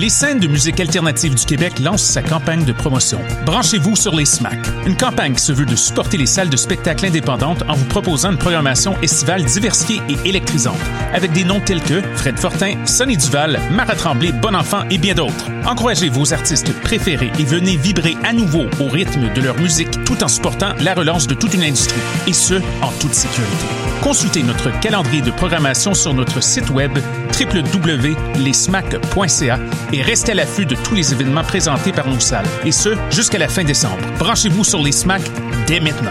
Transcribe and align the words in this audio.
Les 0.00 0.08
scènes 0.08 0.40
de 0.40 0.48
musique 0.48 0.80
alternative 0.80 1.34
du 1.34 1.44
Québec 1.44 1.78
lancent 1.78 2.02
sa 2.02 2.22
campagne 2.22 2.64
de 2.64 2.72
promotion. 2.72 3.20
Branchez-vous 3.44 3.94
sur 3.96 4.14
les 4.14 4.24
SMAC, 4.24 4.58
une 4.86 4.96
campagne 4.96 5.34
qui 5.34 5.42
se 5.42 5.52
veut 5.52 5.66
de 5.66 5.76
supporter 5.76 6.16
les 6.16 6.26
salles 6.26 6.48
de 6.48 6.56
spectacle 6.56 7.04
indépendantes 7.04 7.62
en 7.68 7.74
vous 7.74 7.84
proposant 7.84 8.32
une 8.32 8.38
programmation 8.38 8.98
estivale 9.02 9.44
diversifiée 9.44 10.00
et 10.08 10.28
électrisante, 10.28 10.80
avec 11.12 11.32
des 11.32 11.44
noms 11.44 11.60
tels 11.60 11.82
que 11.82 12.00
Fred 12.16 12.38
Fortin, 12.38 12.86
Sonny 12.86 13.18
Duval, 13.18 13.60
Marat 13.72 13.94
Tremblay, 13.94 14.32
Bonenfant 14.32 14.84
et 14.90 14.96
bien 14.96 15.14
d'autres. 15.14 15.50
Encouragez 15.66 16.08
vos 16.08 16.32
artistes 16.32 16.72
préférés 16.80 17.30
et 17.38 17.44
venez 17.44 17.76
vibrer 17.76 18.16
à 18.24 18.32
nouveau 18.32 18.64
au 18.80 18.88
rythme 18.88 19.32
de 19.32 19.40
leur 19.40 19.56
musique 19.58 20.02
tout 20.04 20.24
en 20.24 20.28
supportant 20.28 20.72
la 20.80 20.94
relance 20.94 21.26
de 21.26 21.34
toute 21.34 21.54
une 21.54 21.62
industrie, 21.62 22.00
et 22.26 22.32
ce, 22.32 22.54
en 22.82 22.90
toute 23.00 23.14
sécurité. 23.14 23.66
Consultez 24.02 24.42
notre 24.42 24.70
calendrier 24.80 25.22
de 25.22 25.30
programmation 25.30 25.94
sur 25.94 26.14
notre 26.14 26.42
site 26.42 26.70
web 26.70 26.98
www.lesmac.ca 27.38 29.58
et 29.92 30.02
restez 30.02 30.32
à 30.32 30.34
l'affût 30.34 30.66
de 30.66 30.74
tous 30.74 30.94
les 30.94 31.12
événements 31.12 31.44
présentés 31.44 31.92
par 31.92 32.08
nos 32.08 32.20
salles, 32.20 32.46
et 32.64 32.72
ce, 32.72 32.96
jusqu'à 33.10 33.38
la 33.38 33.48
fin 33.48 33.64
décembre. 33.64 33.98
Branchez-vous 34.18 34.64
sur 34.64 34.82
les 34.82 34.92
SMAC 34.92 35.22
dès 35.66 35.80
maintenant. 35.80 36.10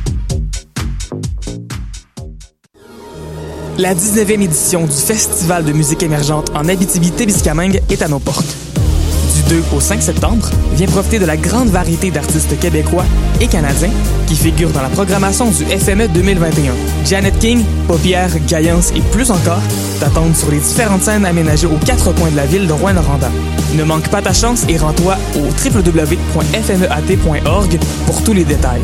La 3.77 3.95
19e 3.95 4.41
édition 4.41 4.85
du 4.85 4.91
Festival 4.91 5.63
de 5.63 5.71
musique 5.71 6.03
émergente 6.03 6.51
en 6.53 6.67
Abitibi-Témiscamingue 6.67 7.81
est 7.89 8.01
à 8.01 8.09
nos 8.09 8.19
portes. 8.19 8.57
Du 9.35 9.43
2 9.55 9.63
au 9.75 9.79
5 9.79 10.01
septembre, 10.01 10.49
viens 10.73 10.87
profiter 10.87 11.19
de 11.19 11.25
la 11.25 11.37
grande 11.37 11.69
variété 11.69 12.11
d'artistes 12.11 12.59
québécois 12.59 13.05
et 13.39 13.47
canadiens 13.47 13.91
qui 14.27 14.35
figurent 14.35 14.71
dans 14.71 14.81
la 14.81 14.89
programmation 14.89 15.49
du 15.49 15.63
FME 15.63 16.09
2021. 16.09 16.73
Janet 17.05 17.39
King, 17.39 17.63
Paupière, 17.87 18.31
Gaillance 18.45 18.91
et 18.95 19.01
plus 19.13 19.31
encore 19.31 19.61
t'attendent 19.99 20.35
sur 20.35 20.51
les 20.51 20.59
différentes 20.59 21.03
scènes 21.03 21.25
aménagées 21.25 21.67
aux 21.67 21.79
quatre 21.85 22.13
coins 22.13 22.31
de 22.31 22.35
la 22.35 22.45
ville 22.45 22.67
de 22.67 22.73
Rouen-Noranda. 22.73 23.31
Ne 23.75 23.83
manque 23.85 24.09
pas 24.09 24.21
ta 24.21 24.33
chance 24.33 24.65
et 24.67 24.77
rends-toi 24.77 25.17
au 25.35 25.45
www.fmeat.org 25.63 26.19
pour 28.05 28.21
tous 28.23 28.33
les 28.33 28.43
détails. 28.43 28.83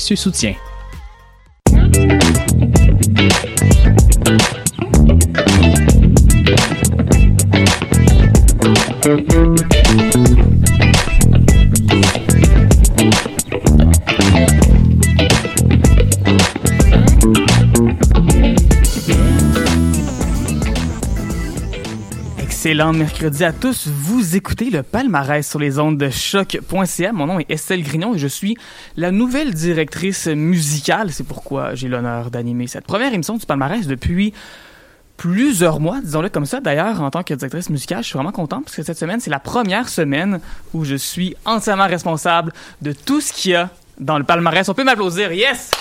soutien. 0.00 0.56
Mercredi 22.72 23.42
à 23.42 23.52
tous. 23.52 23.88
Vous 23.88 24.36
écoutez 24.36 24.70
le 24.70 24.84
palmarès 24.84 25.46
sur 25.46 25.58
les 25.58 25.80
ondes 25.80 25.98
de 25.98 26.08
choc.ca. 26.08 27.12
Mon 27.12 27.26
nom 27.26 27.40
est 27.40 27.50
Estelle 27.50 27.82
Grignon 27.82 28.14
et 28.14 28.18
je 28.18 28.28
suis 28.28 28.56
la 28.96 29.10
nouvelle 29.10 29.52
directrice 29.52 30.28
musicale. 30.28 31.10
C'est 31.10 31.26
pourquoi 31.26 31.74
j'ai 31.74 31.88
l'honneur 31.88 32.30
d'animer 32.30 32.68
cette 32.68 32.84
première 32.84 33.12
émission 33.12 33.36
du 33.36 33.44
palmarès 33.44 33.88
depuis 33.88 34.32
plusieurs 35.16 35.80
mois, 35.80 36.00
disons-le 36.00 36.28
comme 36.28 36.46
ça. 36.46 36.60
D'ailleurs, 36.60 37.02
en 37.02 37.10
tant 37.10 37.24
que 37.24 37.34
directrice 37.34 37.70
musicale, 37.70 38.04
je 38.04 38.08
suis 38.08 38.14
vraiment 38.14 38.30
content 38.30 38.62
parce 38.62 38.76
que 38.76 38.84
cette 38.84 38.98
semaine, 38.98 39.18
c'est 39.18 39.30
la 39.30 39.40
première 39.40 39.88
semaine 39.88 40.38
où 40.72 40.84
je 40.84 40.94
suis 40.94 41.34
entièrement 41.44 41.88
responsable 41.88 42.52
de 42.82 42.92
tout 42.92 43.20
ce 43.20 43.32
qu'il 43.32 43.50
y 43.50 43.54
a 43.56 43.70
dans 43.98 44.16
le 44.16 44.22
palmarès. 44.22 44.68
On 44.68 44.74
peut 44.74 44.84
m'applaudir. 44.84 45.32
Yes! 45.32 45.72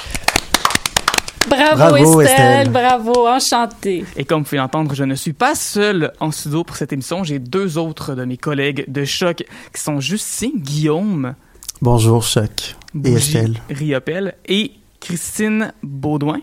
Bravo, 1.50 1.76
Bravo, 1.76 2.22
Estelle, 2.22 2.60
Estelle. 2.68 2.70
bravo, 2.70 3.28
enchantée. 3.28 4.06
Et 4.16 4.24
comme 4.24 4.40
vous 4.40 4.46
pouvez 4.46 4.58
l'entendre, 4.58 4.94
je 4.94 5.04
ne 5.04 5.16
suis 5.16 5.34
pas 5.34 5.56
seul 5.56 6.12
en 6.20 6.32
studio 6.32 6.64
pour 6.64 6.76
cette 6.76 6.94
émission. 6.94 7.24
J'ai 7.24 7.40
deux 7.40 7.78
autres 7.78 8.14
de 8.16 8.24
mes 8.26 8.38
collègues 8.38 8.86
de 8.88 9.04
choc 9.06 9.44
qui 9.74 9.82
sont 9.82 10.00
Justine 10.00 10.52
Guillaume 10.56 11.36
Bonjour, 11.82 12.24
Choc. 12.24 12.76
Et 13.06 13.14
Estelle. 13.14 13.62
Riopel 13.70 14.36
et 14.48 14.72
Christine 15.00 15.74
Baudouin. 15.82 16.40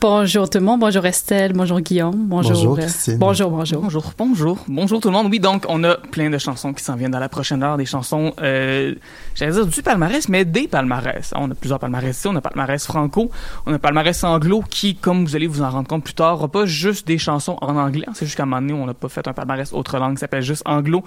Bonjour 0.00 0.50
tout 0.50 0.58
le 0.58 0.64
monde, 0.64 0.80
bonjour 0.80 1.06
Estelle, 1.06 1.52
bonjour 1.52 1.80
Guillaume, 1.80 2.26
bonjour. 2.26 2.54
Bonjour, 2.54 2.72
euh, 2.72 2.80
Christine. 2.80 3.18
Bonjour, 3.18 3.50
bonjour. 3.50 3.82
Bonjour, 3.82 4.02
bonjour, 4.18 4.58
bonjour 4.66 5.00
tout 5.00 5.08
le 5.08 5.14
monde. 5.14 5.28
Oui, 5.30 5.38
donc 5.38 5.64
on 5.68 5.84
a 5.84 5.96
plein 5.96 6.28
de 6.28 6.38
chansons 6.38 6.72
qui 6.72 6.82
s'en 6.82 6.96
viennent 6.96 7.12
dans 7.12 7.20
la 7.20 7.28
prochaine 7.28 7.62
heure, 7.62 7.76
des 7.76 7.86
chansons, 7.86 8.34
euh, 8.42 8.96
j'allais 9.36 9.52
dire 9.52 9.64
du 9.64 9.82
palmarès, 9.82 10.28
mais 10.28 10.44
des 10.44 10.66
palmarès. 10.66 11.32
On 11.36 11.48
a 11.52 11.54
plusieurs 11.54 11.78
palmarès 11.78 12.16
ici, 12.16 12.26
on 12.26 12.34
a 12.34 12.40
palmarès 12.40 12.84
franco, 12.84 13.30
on 13.64 13.74
a 13.74 13.78
palmarès 13.78 14.24
anglo 14.24 14.64
qui, 14.68 14.96
comme 14.96 15.24
vous 15.24 15.36
allez 15.36 15.46
vous 15.46 15.62
en 15.62 15.70
rendre 15.70 15.86
compte 15.86 16.02
plus 16.02 16.14
tard, 16.14 16.40
n'a 16.40 16.48
pas 16.48 16.66
juste 16.66 17.06
des 17.06 17.18
chansons 17.18 17.56
en 17.60 17.76
anglais. 17.76 18.06
C'est 18.14 18.26
juste 18.26 18.36
qu'à 18.36 18.42
un 18.42 18.46
moment 18.46 18.62
donné, 18.62 18.72
on 18.72 18.86
n'a 18.86 18.94
pas 18.94 19.08
fait 19.08 19.28
un 19.28 19.34
palmarès 19.34 19.72
autre 19.72 19.98
langue 19.98 20.14
qui 20.14 20.20
s'appelle 20.20 20.42
juste 20.42 20.64
anglo. 20.66 21.04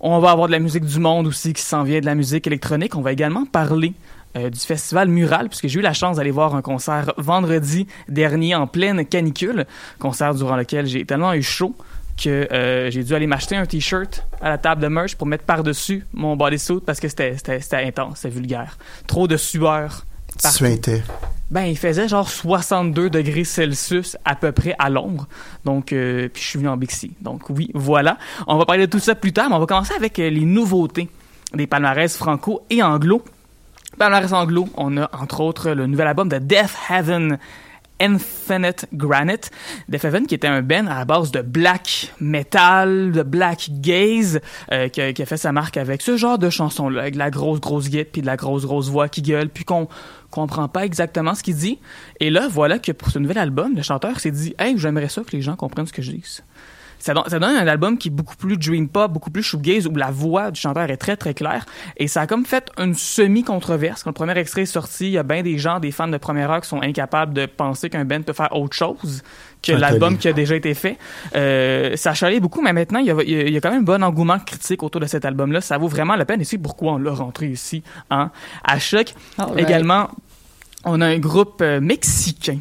On 0.00 0.20
va 0.20 0.30
avoir 0.30 0.46
de 0.46 0.52
la 0.52 0.58
musique 0.58 0.84
du 0.84 1.00
monde 1.00 1.26
aussi 1.26 1.52
qui 1.52 1.62
s'en 1.62 1.82
vient 1.82 2.00
de 2.00 2.06
la 2.06 2.14
musique 2.14 2.46
électronique. 2.46 2.96
On 2.96 3.02
va 3.02 3.12
également 3.12 3.44
parler 3.44 3.92
euh, 4.36 4.50
du 4.50 4.60
festival 4.60 5.08
Mural, 5.08 5.48
puisque 5.48 5.68
j'ai 5.68 5.78
eu 5.78 5.82
la 5.82 5.92
chance 5.92 6.16
d'aller 6.16 6.30
voir 6.30 6.54
un 6.54 6.62
concert 6.62 7.12
vendredi 7.16 7.86
dernier 8.08 8.54
en 8.54 8.66
pleine 8.66 9.04
canicule, 9.06 9.66
concert 9.98 10.34
durant 10.34 10.56
lequel 10.56 10.86
j'ai 10.86 11.04
tellement 11.04 11.32
eu 11.32 11.42
chaud 11.42 11.74
que 12.16 12.48
euh, 12.52 12.90
j'ai 12.90 13.04
dû 13.04 13.14
aller 13.14 13.26
m'acheter 13.26 13.56
un 13.56 13.66
t-shirt 13.66 14.24
à 14.40 14.48
la 14.48 14.58
table 14.58 14.82
de 14.82 14.88
merch 14.88 15.16
pour 15.16 15.26
mettre 15.26 15.44
par-dessus 15.44 16.06
mon 16.12 16.36
bodysuit 16.36 16.80
parce 16.84 16.98
que 16.98 17.08
c'était 17.08 17.36
intense, 17.72 18.20
c'était 18.20 18.34
vulgaire. 18.34 18.78
Trop 19.06 19.28
de 19.28 19.36
sueur. 19.36 20.04
Tu 20.42 20.48
suintais. 20.48 21.02
Ben, 21.50 21.62
il 21.62 21.78
faisait 21.78 22.08
genre 22.08 22.28
62 22.28 23.08
degrés 23.08 23.44
Celsius 23.44 24.16
à 24.24 24.34
peu 24.34 24.52
près 24.52 24.74
à 24.78 24.90
l'ombre. 24.90 25.28
Donc, 25.64 25.92
euh, 25.92 26.28
puis 26.28 26.42
je 26.42 26.48
suis 26.48 26.58
venu 26.58 26.68
en 26.68 26.76
Bixi. 26.76 27.12
Donc 27.20 27.48
oui, 27.50 27.70
voilà. 27.74 28.18
On 28.46 28.58
va 28.58 28.64
parler 28.66 28.86
de 28.86 28.90
tout 28.90 28.98
ça 28.98 29.14
plus 29.14 29.32
tard, 29.32 29.48
mais 29.48 29.56
on 29.56 29.60
va 29.60 29.66
commencer 29.66 29.94
avec 29.94 30.18
les 30.18 30.44
nouveautés 30.44 31.08
des 31.54 31.66
palmarès 31.66 32.14
franco 32.16 32.62
et 32.70 32.82
anglo. 32.82 33.22
Palmarès 33.98 34.32
anglo, 34.32 34.68
on 34.76 34.96
a 34.98 35.08
entre 35.12 35.40
autres 35.40 35.70
le 35.70 35.86
nouvel 35.86 36.08
album 36.08 36.28
de 36.28 36.38
Death 36.38 36.76
Heaven. 36.90 37.38
Infinite 38.00 38.86
Granite, 38.92 39.50
Death 39.88 40.04
Heaven 40.04 40.26
qui 40.26 40.34
était 40.34 40.46
un 40.46 40.60
band 40.62 40.86
à 40.86 40.98
la 40.98 41.04
base 41.04 41.30
de 41.30 41.40
black 41.40 42.12
metal, 42.20 43.12
de 43.12 43.22
black 43.22 43.70
gaze, 43.80 44.40
euh, 44.72 44.88
qui, 44.88 45.00
a, 45.00 45.12
qui 45.12 45.22
a 45.22 45.26
fait 45.26 45.36
sa 45.38 45.52
marque 45.52 45.76
avec 45.76 46.02
ce 46.02 46.16
genre 46.16 46.38
de 46.38 46.50
chansons-là, 46.50 47.00
avec 47.00 47.14
de 47.14 47.18
la 47.18 47.30
grosse 47.30 47.60
grosse 47.60 47.88
guitare 47.88 48.12
puis 48.12 48.20
de 48.20 48.26
la 48.26 48.36
grosse 48.36 48.66
grosse 48.66 48.90
voix 48.90 49.08
qui 49.08 49.22
gueule, 49.22 49.48
puis 49.48 49.64
qu'on 49.64 49.88
comprend 50.30 50.68
pas 50.68 50.84
exactement 50.84 51.34
ce 51.34 51.42
qu'il 51.42 51.56
dit. 51.56 51.78
Et 52.20 52.28
là, 52.28 52.48
voilà 52.48 52.78
que 52.78 52.92
pour 52.92 53.10
ce 53.10 53.18
nouvel 53.18 53.38
album, 53.38 53.74
le 53.74 53.82
chanteur 53.82 54.20
s'est 54.20 54.30
dit 54.30 54.54
Hey, 54.58 54.76
j'aimerais 54.76 55.08
ça 55.08 55.22
que 55.22 55.34
les 55.34 55.40
gens 55.40 55.56
comprennent 55.56 55.86
ce 55.86 55.92
que 55.92 56.02
je 56.02 56.10
dis. 56.10 56.42
Ça, 56.98 57.14
don- 57.14 57.24
ça 57.26 57.38
donne 57.38 57.56
un 57.56 57.66
album 57.66 57.98
qui 57.98 58.08
est 58.08 58.10
beaucoup 58.10 58.36
plus 58.36 58.56
dream 58.56 58.88
pop, 58.88 59.12
beaucoup 59.12 59.30
plus 59.30 59.42
shoegaze, 59.42 59.86
où 59.86 59.94
la 59.94 60.10
voix 60.10 60.50
du 60.50 60.60
chanteur 60.60 60.90
est 60.90 60.96
très 60.96 61.16
très 61.16 61.34
claire. 61.34 61.66
Et 61.96 62.08
ça 62.08 62.22
a 62.22 62.26
comme 62.26 62.44
fait 62.44 62.70
une 62.78 62.94
semi-controverse. 62.94 64.02
Quand 64.02 64.10
le 64.10 64.14
premier 64.14 64.38
extrait 64.38 64.62
est 64.62 64.66
sorti, 64.66 65.06
il 65.06 65.12
y 65.12 65.18
a 65.18 65.22
bien 65.22 65.42
des 65.42 65.58
gens, 65.58 65.80
des 65.80 65.92
fans 65.92 66.08
de 66.08 66.16
première 66.16 66.50
heure 66.50 66.60
qui 66.60 66.68
sont 66.68 66.82
incapables 66.82 67.34
de 67.34 67.46
penser 67.46 67.90
qu'un 67.90 68.04
band 68.04 68.22
peut 68.22 68.32
faire 68.32 68.54
autre 68.56 68.74
chose 68.74 69.22
que 69.62 69.72
l'album 69.72 70.16
qui 70.16 70.28
a 70.28 70.32
déjà 70.32 70.54
été 70.54 70.74
fait. 70.74 70.96
Euh, 71.34 71.96
ça 71.96 72.10
a 72.10 72.14
chalé 72.14 72.40
beaucoup, 72.40 72.62
mais 72.62 72.72
maintenant, 72.72 73.00
il 73.00 73.06
y, 73.06 73.10
a, 73.10 73.22
il 73.22 73.54
y 73.54 73.60
quand 73.60 73.70
même 73.70 73.80
un 73.80 73.84
bon 73.84 74.02
engouement 74.02 74.38
critique 74.38 74.82
autour 74.82 75.00
de 75.00 75.06
cet 75.06 75.24
album-là. 75.24 75.60
Ça 75.60 75.76
vaut 75.78 75.88
vraiment 75.88 76.14
la 76.14 76.24
peine. 76.24 76.40
Et 76.40 76.44
c'est 76.44 76.58
pourquoi 76.58 76.92
on 76.92 76.98
l'a 76.98 77.12
rentré 77.12 77.46
ici, 77.46 77.82
hein, 78.10 78.30
à 78.62 78.78
Choc. 78.78 79.14
Également, 79.56 80.08
on 80.84 81.00
a 81.00 81.06
un 81.06 81.18
groupe 81.18 81.60
euh, 81.62 81.80
mexicain 81.80 82.58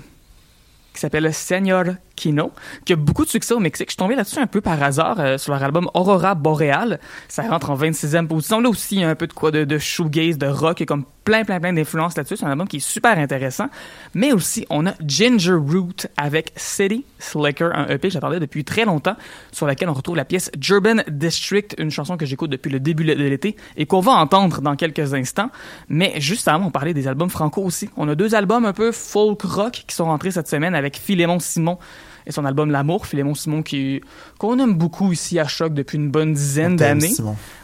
qui 0.94 1.00
s'appelle 1.00 1.32
Señor 1.34 1.84
Kino, 2.16 2.52
qui 2.86 2.94
a 2.94 2.96
beaucoup 2.96 3.26
de 3.26 3.30
succès 3.30 3.54
au 3.54 3.60
Mexique. 3.60 3.90
Je 3.90 3.94
suis 3.94 3.98
tombé 3.98 4.16
là-dessus 4.16 4.40
un 4.40 4.48
peu 4.48 4.62
par 4.62 4.82
hasard 4.82 5.20
euh, 5.20 5.38
sur 5.38 5.54
leur 5.54 5.64
album 5.64 5.90
Aurora 5.94 6.36
Boreal. 6.36 7.00
Ça 7.28 7.44
rentre 7.44 7.70
en 7.70 7.78
26e 7.78 8.28
position. 8.28 8.60
Là 8.60 8.70
aussi, 8.70 8.96
il 8.96 9.02
y 9.02 9.04
a 9.04 9.10
un 9.10 9.16
peu 9.16 9.28
de 9.28 9.34
quoi 9.34 9.52
de, 9.52 9.78
shoegaze, 9.78 10.38
de 10.38 10.48
rock, 10.48 10.82
a 10.82 10.86
comme 10.86 11.06
plein, 11.24 11.44
plein, 11.44 11.60
plein 11.60 11.74
d'influences 11.74 12.16
là-dessus. 12.16 12.38
C'est 12.38 12.46
un 12.46 12.52
album 12.52 12.68
qui 12.68 12.78
est 12.78 12.88
super 12.88 13.18
intéressant. 13.18 13.68
Mais 14.14 14.32
aussi, 14.32 14.66
on 14.70 14.86
a 14.86 14.94
Ginger 15.06 15.54
Root 15.54 16.08
avec 16.18 16.52
City 16.56 17.04
Slicker, 17.20 17.72
un 17.74 17.88
EP 17.88 18.08
que 18.08 18.14
j'attendais 18.14 18.40
depuis 18.40 18.64
très 18.64 18.86
longtemps, 18.86 19.16
sur 19.52 19.66
laquelle 19.66 19.90
on 19.90 19.94
retrouve 19.94 20.16
la 20.16 20.26
pièce 20.26 20.52
Durban 20.56 20.98
District, 21.08 21.76
une 21.80 21.90
chanson 21.90 22.16
que 22.16 22.26
j'écoute 22.26 22.52
depuis 22.52 22.72
le 22.72 22.80
début 22.80 23.04
de 23.06 23.14
l'été 23.14 23.56
et 23.76 23.86
qu'on 23.86 24.00
va 24.00 24.14
entendre 24.14 24.62
dans 24.62 24.76
quelques 24.76 25.14
instants. 25.14 25.50
Mais 25.90 26.22
juste 26.22 26.48
avant, 26.48 26.68
on 26.68 26.72
parlait 26.72 26.94
des 26.94 27.08
albums 27.08 27.30
franco 27.30 27.62
aussi. 27.64 27.90
On 27.98 28.08
a 28.08 28.16
deux 28.16 28.36
albums 28.36 28.66
un 28.66 28.74
peu 28.74 28.92
folk 28.92 29.42
rock 29.42 29.84
qui 29.88 29.96
sont 29.96 30.06
rentrés 30.06 30.32
cette 30.32 30.48
semaine 30.48 30.76
avec 30.76 30.98
Philémon 30.98 31.40
Simon 31.40 31.78
et 32.26 32.32
son 32.32 32.46
album 32.46 32.72
L'amour. 32.72 33.06
Philémon 33.06 33.36
Simon 33.36 33.64
qui 33.64 34.02
qu'on 34.38 34.60
aime 34.60 34.74
beaucoup 34.74 35.12
ici 35.12 35.40
à 35.40 35.48
Choc 35.48 35.74
depuis 35.74 35.98
une 35.98 36.10
bonne 36.10 36.34
dizaine 36.34 36.76
d'années. 36.76 37.14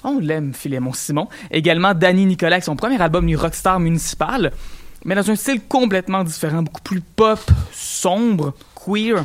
On 0.03 0.19
l'aime, 0.19 0.53
Philémon 0.53 0.93
Simon. 0.93 1.27
Également, 1.51 1.93
Danny 1.93 2.25
Nicolas, 2.25 2.55
avec 2.55 2.63
son 2.63 2.75
premier 2.75 3.01
album, 3.01 3.25
du 3.25 3.35
Rockstar 3.35 3.79
Municipal, 3.79 4.51
mais 5.05 5.15
dans 5.15 5.29
un 5.29 5.35
style 5.35 5.61
complètement 5.67 6.23
différent, 6.23 6.63
beaucoup 6.63 6.81
plus 6.81 7.01
pop, 7.01 7.39
sombre, 7.71 8.53
queer. 8.75 9.23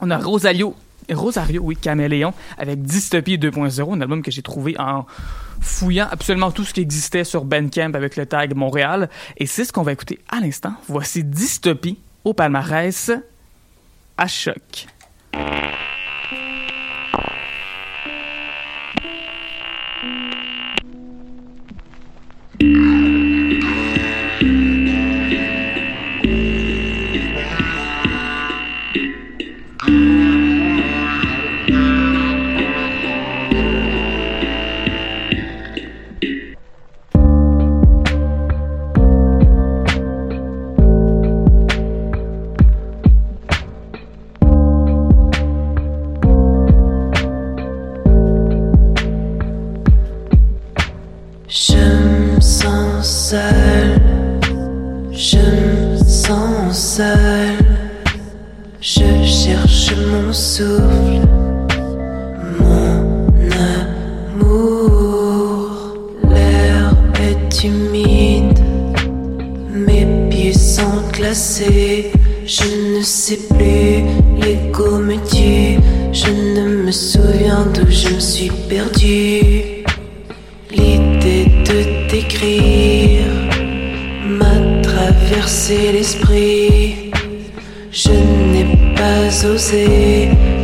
On 0.00 0.10
a 0.10 0.18
Rosario, 0.18 0.74
Rosario, 1.12 1.62
oui, 1.62 1.76
Caméléon, 1.76 2.34
avec 2.58 2.82
Dystopie 2.82 3.38
2.0, 3.38 3.94
un 3.94 4.00
album 4.00 4.22
que 4.22 4.30
j'ai 4.30 4.42
trouvé 4.42 4.76
en 4.78 5.06
fouillant 5.60 6.08
absolument 6.10 6.50
tout 6.50 6.64
ce 6.64 6.74
qui 6.74 6.80
existait 6.80 7.24
sur 7.24 7.44
Bandcamp 7.44 7.92
avec 7.94 8.16
le 8.16 8.26
tag 8.26 8.54
Montréal. 8.54 9.08
Et 9.36 9.46
c'est 9.46 9.64
ce 9.64 9.72
qu'on 9.72 9.82
va 9.82 9.92
écouter 9.92 10.18
à 10.28 10.40
l'instant. 10.40 10.74
Voici 10.88 11.24
Dystopie 11.24 11.98
au 12.24 12.34
palmarès 12.34 13.12
à 14.16 14.26
choc. 14.26 14.86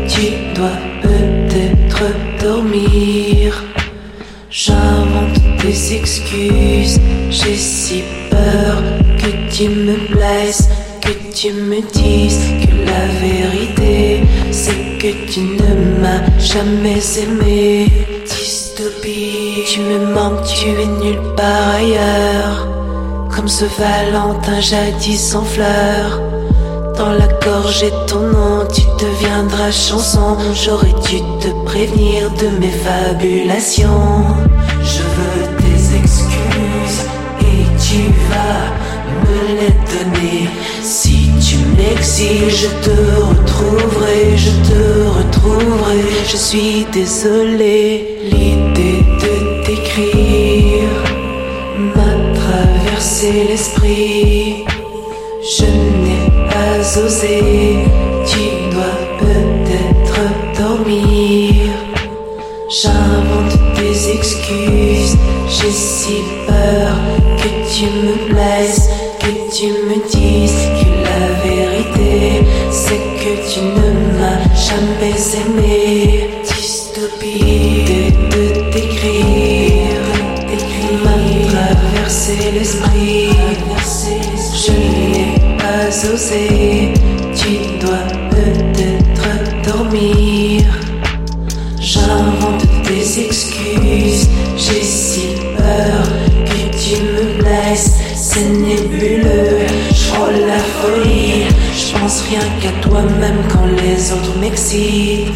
Tu 0.09 0.55
dois 0.55 0.79
peut-être 1.03 2.05
dormir. 2.41 3.63
J'invente 4.49 5.39
des 5.63 5.95
excuses, 5.95 6.99
j'ai 7.29 7.57
si 7.57 8.03
peur 8.31 8.83
que 9.19 9.55
tu 9.55 9.69
me 9.69 9.97
blesses, 10.09 10.71
que 11.03 11.11
tu 11.35 11.53
me 11.53 11.83
dises 11.93 12.41
que 12.63 12.91
la 12.91 13.07
vérité 13.21 14.23
c'est 14.51 14.99
que 14.99 15.31
tu 15.31 15.41
ne 15.41 16.01
m'as 16.01 16.39
jamais 16.39 17.03
aimé. 17.23 17.89
Dystopie, 18.25 19.65
tu 19.67 19.81
me 19.81 20.15
manques, 20.15 20.45
tu 20.45 20.69
es 20.71 20.87
nulle 20.87 21.35
part 21.37 21.75
ailleurs. 21.77 22.69
Comme 23.35 23.49
ce 23.49 23.67
Valentin 23.67 24.61
jadis 24.61 25.19
sans 25.19 25.45
fleurs. 25.45 26.31
Dans 26.97 27.12
la 27.12 27.27
gorge 27.44 27.83
et 27.83 27.93
ton 28.06 28.21
nom, 28.21 28.67
tu 28.73 28.83
deviendras 29.03 29.71
chanson. 29.71 30.37
J'aurais 30.55 30.94
dû 31.09 31.21
te 31.41 31.49
prévenir 31.65 32.31
de 32.41 32.49
mes 32.59 32.71
fabulations. 32.71 34.25
Je 34.83 35.03
veux 35.15 35.47
tes 35.59 35.97
excuses 35.97 37.00
et 37.41 37.65
tu 37.81 38.03
vas 38.31 38.65
me 39.25 39.39
les 39.61 39.75
donner. 39.93 40.49
Si 40.83 41.31
tu 41.41 41.56
m'exiges, 41.77 42.62
je 42.62 42.69
te 42.85 42.97
retrouverai, 43.29 44.37
je 44.37 44.50
te 44.69 44.83
retrouverai. 45.19 46.03
Je 46.31 46.37
suis 46.37 46.87
désolé, 46.93 48.19
l'idée 48.25 49.05
de 49.23 49.65
t'écrire 49.65 50.88
m'a 51.97 52.15
traversé 52.41 53.45
l'esprit. 53.49 54.65
Je 55.56 55.65
n'ai 55.65 56.12
tu 56.94 58.71
dois 58.71 58.99
peut-être 59.19 60.61
dormir. 60.61 61.71
J'invente 62.69 63.59
des 63.76 64.11
excuses, 64.11 65.16
j'ai 65.49 65.71
si 65.71 66.23
peur 66.47 66.95
que 67.38 67.49
tu 67.73 67.87
me 67.87 68.33
blesses, 68.33 68.90
que 69.19 69.57
tu 69.57 69.69
me 69.69 70.07
dises 70.11 70.69
que 70.78 70.90
la 71.09 71.23
vérité 71.43 72.47
c'est 72.71 73.05
que 73.21 73.33
tu 73.50 73.61
ne 73.61 74.19
m'as 74.19 74.55
jamais 74.55 75.14
aimé. 75.47 76.32
Tu 87.35 87.81
dois 87.85 88.07
peut-être 88.31 89.67
dormir. 89.67 90.62
J'invente 91.81 92.64
des 92.87 93.21
excuses, 93.21 94.29
j'ai 94.57 94.83
si 94.83 95.35
peur 95.57 96.02
que 96.45 96.76
tu 96.79 97.02
me 97.02 97.43
blesses. 97.43 97.97
C'est 98.14 98.49
nébuleux, 98.49 99.67
je 99.91 100.47
la 100.47 100.59
folie. 100.59 101.47
Je 101.76 101.99
pense 101.99 102.23
rien 102.29 102.41
qu'à 102.61 102.71
toi-même 102.81 103.43
quand 103.50 103.67
les 103.67 104.12
autres 104.12 104.38
m'excitent. 104.38 105.33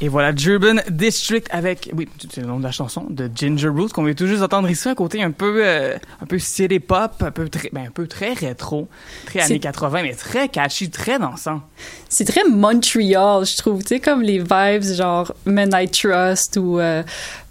Et 0.00 0.08
voilà, 0.08 0.32
Durban 0.32 0.76
District 0.90 1.48
avec, 1.50 1.90
oui, 1.96 2.08
c'est 2.32 2.40
le 2.40 2.46
nom 2.46 2.58
de 2.58 2.64
la 2.64 2.70
chanson, 2.70 3.06
de 3.10 3.28
Ginger 3.34 3.68
Root, 3.68 3.88
qu'on 3.88 4.04
vient 4.04 4.14
tout 4.14 4.28
juste 4.28 4.42
entendre 4.42 4.70
ici, 4.70 4.88
un 4.88 4.94
côté 4.94 5.22
un 5.22 5.32
peu, 5.32 5.60
euh, 5.64 5.96
un 6.20 6.26
peu 6.26 6.38
city 6.38 6.78
pop, 6.78 7.20
un 7.20 7.32
peu 7.32 7.48
très, 7.48 7.68
ben, 7.72 7.86
un 7.88 7.90
peu 7.90 8.06
très 8.06 8.32
rétro, 8.32 8.88
très 9.26 9.40
années 9.40 9.58
80, 9.58 10.02
mais 10.02 10.14
très 10.14 10.48
catchy, 10.48 10.90
très 10.90 11.18
dansant. 11.18 11.62
C'est 12.08 12.24
très 12.24 12.44
Montreal, 12.44 13.44
je 13.44 13.56
trouve. 13.56 13.82
Tu 13.82 13.88
sais, 13.88 14.00
comme 14.00 14.22
les 14.22 14.38
vibes 14.38 14.82
genre 14.82 15.34
Midnight 15.46 15.92
Trust 15.92 16.58
ou 16.58 16.78
euh, 16.78 17.02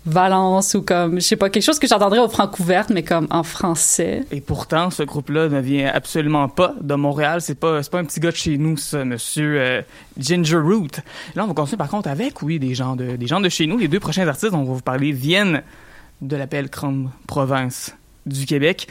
Valence 0.08 0.74
ou 0.74 0.82
comme, 0.82 1.16
je 1.16 1.20
sais 1.20 1.36
pas, 1.36 1.50
quelque 1.50 1.64
chose 1.64 1.80
que 1.80 1.88
j'entendrais 1.88 2.20
au 2.20 2.30
Francouverte, 2.30 2.90
mais 2.90 3.04
comme 3.04 3.28
en 3.30 3.44
français. 3.44 4.24
Et 4.32 4.40
pourtant, 4.40 4.90
ce 4.90 5.04
groupe-là 5.04 5.50
ne 5.50 5.60
vient 5.60 5.92
absolument 5.94 6.48
pas 6.48 6.74
de 6.82 6.96
Montréal. 6.96 7.42
C'est 7.42 7.60
pas, 7.60 7.82
pas 7.84 8.00
un 8.00 8.06
petit 8.06 8.22
gars 8.22 8.32
de 8.32 8.36
chez 8.36 8.58
nous, 8.58 8.78
ça, 8.78 9.04
monsieur 9.04 9.60
euh, 9.60 9.82
Ginger 10.18 10.60
Root. 10.60 11.02
Là, 11.36 11.44
on 11.44 11.48
va 11.48 11.54
continuer 11.54 11.78
par 11.78 11.90
contre 11.90 12.10
avec, 12.10 12.42
oui, 12.42 12.58
des 12.58 12.74
gens 12.74 12.96
de, 12.96 13.18
des 13.18 13.28
gens 13.28 13.42
de 13.42 13.50
chez 13.50 13.68
nous. 13.68 13.78
Les 13.78 13.90
deux 13.90 14.00
prochains 14.00 14.28
artistes 14.28 14.54
dont 14.54 14.60
on 14.60 14.66
va 14.66 14.74
vous 14.74 14.82
parler 14.82 15.12
viennent 15.12 15.62
de 16.22 16.36
la 16.36 16.46
belle 16.46 16.70
grande 16.70 17.10
province 17.28 17.96
du 18.26 18.46
Québec. 18.46 18.88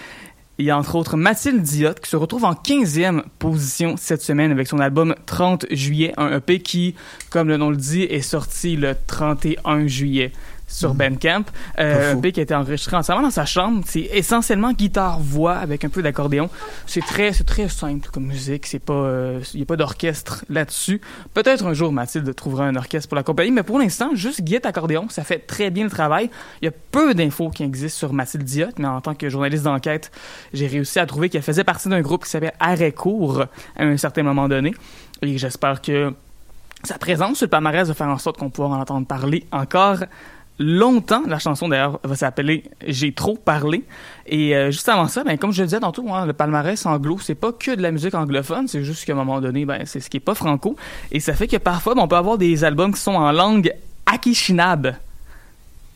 Il 0.59 0.65
y 0.65 0.71
a 0.71 0.79
entre 0.79 0.95
autres 0.95 1.19
Mathilde 1.19 1.61
Diot 1.63 1.95
qui 2.03 2.09
se 2.09 2.17
retrouve 2.17 2.45
en 2.45 2.55
15e 2.55 3.25
position 3.39 3.97
cette 3.99 4.23
semaine 4.23 4.51
avec 4.51 4.69
son 4.69 4.79
album 4.79 5.15
30 5.27 5.67
juillet, 5.71 6.15
un 6.17 6.35
EP 6.35 6.61
qui, 6.61 6.95
comme 7.29 7.49
le 7.49 7.59
nom 7.59 7.69
le 7.69 7.77
dit, 7.77 8.05
est 8.05 8.23
sorti 8.23 8.77
le 8.77 8.95
31 9.07 9.87
juillet 9.87 10.33
sur 10.67 10.95
Bandcamp. 10.95 11.45
Euh, 11.79 12.15
un 12.15 12.21
qui 12.31 12.41
a 12.41 12.43
été 12.43 12.55
enregistré 12.55 12.97
entièrement 12.97 13.23
dans 13.23 13.31
sa 13.31 13.45
chambre. 13.45 13.83
C'est 13.87 14.09
essentiellement 14.13 14.73
guitare-voix 14.73 15.55
avec 15.55 15.85
un 15.85 15.89
peu 15.89 16.03
d'accordéon. 16.03 16.51
C'est 16.87 17.05
très, 17.05 17.33
c'est 17.33 17.45
très 17.45 17.69
simple 17.69 18.09
comme 18.11 18.27
musique. 18.27 18.67
C'est 18.67 18.79
pas, 18.79 18.93
euh, 18.93 19.41
il 19.55 19.61
y 19.61 19.63
a 19.63 19.67
pas 19.67 19.77
d'orchestre 19.77 20.45
là-dessus. 20.49 21.01
Peut-être 21.35 21.67
un 21.67 21.73
jour 21.73 21.93
Mathilde 21.93 22.35
trouvera 22.35 22.65
un 22.65 22.77
orchestre 22.77 23.09
pour 23.09 23.17
la 23.17 23.23
compagnie, 23.23 23.53
mais 23.53 23.63
pour 23.63 23.79
l'instant, 23.79 24.11
juste 24.15 24.43
guitare 24.43 24.71
accordéon, 24.71 25.09
ça 25.09 25.25
fait 25.25 25.39
très 25.39 25.71
bien 25.71 25.85
le 25.85 25.91
travail. 25.91 26.31
Il 26.63 26.65
y 26.65 26.69
a 26.69 26.73
peu 26.91 27.15
d'infos 27.15 27.51
qui 27.51 27.63
existent 27.63 27.99
sur 27.99 28.13
Mathilde 28.13 28.45
Diot, 28.45 28.69
mais 28.79 28.89
en 28.89 29.01
tant 29.01 29.15
que 29.15 29.29
journaliste 29.29 29.65
d'enquête, 29.65 30.11
j'ai 30.53 30.67
réussi 30.67 30.99
à 30.99 31.07
trouver 31.07 31.29
qu'elle 31.29 31.43
faisait 31.43 31.65
partie 31.65 31.89
d'un 31.89 32.01
groupe 32.01 32.25
qui 32.25 32.31
s'appelle 32.31 32.55
Arrêt 32.59 32.93
Court 32.93 33.45
à 33.77 33.85
un 33.85 33.97
certain 33.97 34.23
moment 34.23 34.49
donné. 34.49 34.75
Et 35.23 35.39
j'espère 35.39 35.81
que 35.81 36.13
sa 36.85 36.99
présence 36.99 37.39
sur 37.39 37.47
le 37.47 37.51
palmarès 37.51 37.89
va 37.89 37.95
faire 37.95 38.09
en 38.09 38.19
sorte 38.19 38.39
qu'on 38.39 38.51
pourra 38.51 38.69
en 38.69 38.81
entendre 38.81 39.07
parler 39.07 39.47
encore 39.51 40.01
longtemps. 40.59 41.23
La 41.27 41.39
chanson, 41.39 41.69
d'ailleurs, 41.69 42.01
va 42.03 42.17
s'appeler 42.17 42.65
J'ai 42.87 43.13
trop 43.13 43.37
parlé. 43.37 43.85
Et 44.27 44.57
euh, 44.57 44.71
juste 44.71 44.89
avant 44.89 45.09
ça, 45.09 45.25
ben, 45.25 45.39
comme 45.39 45.53
je 45.53 45.63
le 45.63 45.67
disais 45.67 45.81
tantôt, 45.81 46.13
hein, 46.13 46.27
le 46.27 46.33
palmarès 46.33 46.85
anglo, 46.87 47.19
c'est 47.21 47.35
pas 47.35 47.53
que 47.53 47.75
de 47.75 47.83
la 47.83 47.91
musique 47.91 48.15
anglophone, 48.15 48.69
c'est 48.69 48.83
juste 48.83 49.05
qu'à 49.05 49.13
un 49.13 49.17
moment 49.17 49.41
donné, 49.41 49.65
ben, 49.65 49.83
c'est 49.85 50.01
ce 50.01 50.11
qui 50.11 50.17
est 50.17 50.21
pas 50.21 50.35
franco. 50.35 50.77
Et 51.13 51.21
ça 51.21 51.35
fait 51.35 51.47
que 51.47 51.57
parfois, 51.57 51.95
ben, 51.95 52.03
on 52.03 52.09
peut 52.09 52.17
avoir 52.17 52.39
des 52.39 52.65
albums 52.65 52.93
qui 52.93 53.01
sont 53.01 53.15
en 53.15 53.33
langue 53.33 53.73
Anishinaabe. 54.07 54.95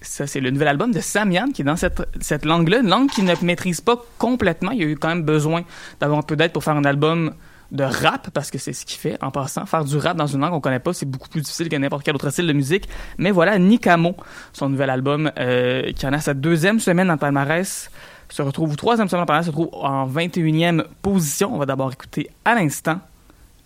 Ça, 0.02 0.26
c'est 0.26 0.40
le 0.40 0.50
nouvel 0.50 0.68
album 0.68 0.92
de 0.92 1.00
Samian 1.00 1.50
qui 1.52 1.60
est 1.60 1.64
dans 1.64 1.76
cette, 1.76 2.02
cette 2.20 2.46
langue-là, 2.46 2.80
une 2.80 2.88
langue 2.88 3.10
qu'il 3.10 3.24
ne 3.24 3.34
maîtrise 3.42 3.82
pas 3.82 4.02
complètement. 4.16 4.70
Il 4.70 4.80
y 4.80 4.84
a 4.84 4.86
eu 4.86 4.96
quand 4.96 5.08
même 5.08 5.24
besoin 5.24 5.62
d'avoir 6.00 6.18
un 6.18 6.22
peu 6.22 6.36
d'aide 6.36 6.52
pour 6.52 6.64
faire 6.64 6.76
un 6.76 6.84
album 6.84 7.34
de 7.72 7.84
rap, 7.84 8.30
parce 8.30 8.50
que 8.50 8.58
c'est 8.58 8.72
ce 8.72 8.84
qu'il 8.84 8.98
fait 8.98 9.22
en 9.22 9.30
passant. 9.30 9.66
Faire 9.66 9.84
du 9.84 9.96
rap 9.96 10.16
dans 10.16 10.26
une 10.26 10.40
langue 10.40 10.50
qu'on 10.50 10.60
connaît 10.60 10.80
pas, 10.80 10.92
c'est 10.92 11.06
beaucoup 11.06 11.28
plus 11.28 11.40
difficile 11.40 11.68
que 11.68 11.76
n'importe 11.76 12.04
quel 12.04 12.14
autre 12.14 12.30
style 12.30 12.46
de 12.46 12.52
musique. 12.52 12.88
Mais 13.18 13.30
voilà, 13.30 13.58
Nikamo, 13.58 14.16
son 14.52 14.68
nouvel 14.68 14.90
album, 14.90 15.30
euh, 15.38 15.92
qui 15.92 16.06
en 16.06 16.12
a 16.12 16.20
sa 16.20 16.34
deuxième 16.34 16.80
semaine 16.80 17.06
dans 17.06 17.14
le 17.14 17.18
palmarès, 17.18 17.90
se 18.28 18.42
retrouve, 18.42 18.72
ou 18.72 18.76
troisième 18.76 19.08
semaine 19.08 19.22
le 19.22 19.26
palmarès, 19.26 19.46
se 19.46 19.52
trouve 19.52 19.70
en 19.72 20.06
21e 20.08 20.84
position. 21.02 21.54
On 21.54 21.58
va 21.58 21.66
d'abord 21.66 21.92
écouter 21.92 22.30
à 22.44 22.54
l'instant 22.54 23.00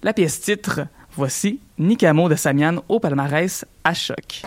la 0.02 0.12
pièce 0.12 0.40
titre. 0.40 0.80
Voici 1.16 1.60
Nikamo 1.78 2.28
de 2.28 2.34
Samian 2.34 2.82
au 2.88 2.98
palmarès 2.98 3.64
à 3.84 3.94
choc. 3.94 4.42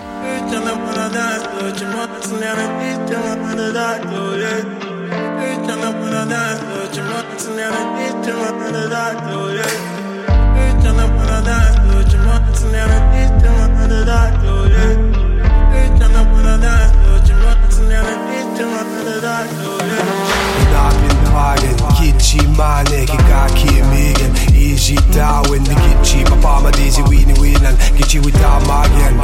Stop 20.70 21.12
it. 21.12 21.17
Kitchi 21.42 22.42
mane 22.58 23.06
ki 23.06 23.18
kaki 23.18 23.82
migen 23.92 24.34
Easy 24.56 24.96
tawin 25.14 25.64
the 25.66 25.74
kitchi. 25.76 26.24
Papa 26.26 26.62
ma 26.64 26.72
dizzy 26.72 27.02
weenie 27.04 27.36
weenan 27.40 27.76
Kitchi 27.96 28.20
wita 28.20 28.60
magian. 28.66 29.16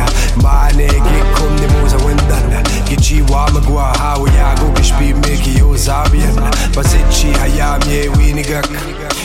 Mane 0.44 0.88
ki 0.88 1.20
kum 1.36 1.56
ni 1.56 1.68
muza 1.74 1.98
windan 2.06 2.64
Kitchi 2.86 3.22
wa 3.32 3.50
magwa 3.52 3.94
hawa 3.98 4.30
yago 4.30 4.70
Kishpi 4.74 5.14
miki 5.14 5.58
yo 5.60 5.76
zabian 5.76 6.36
Basichi 6.76 7.32
hayam 7.40 7.82
ye 7.90 8.10
weenie 8.10 8.44
gak. 8.44 8.68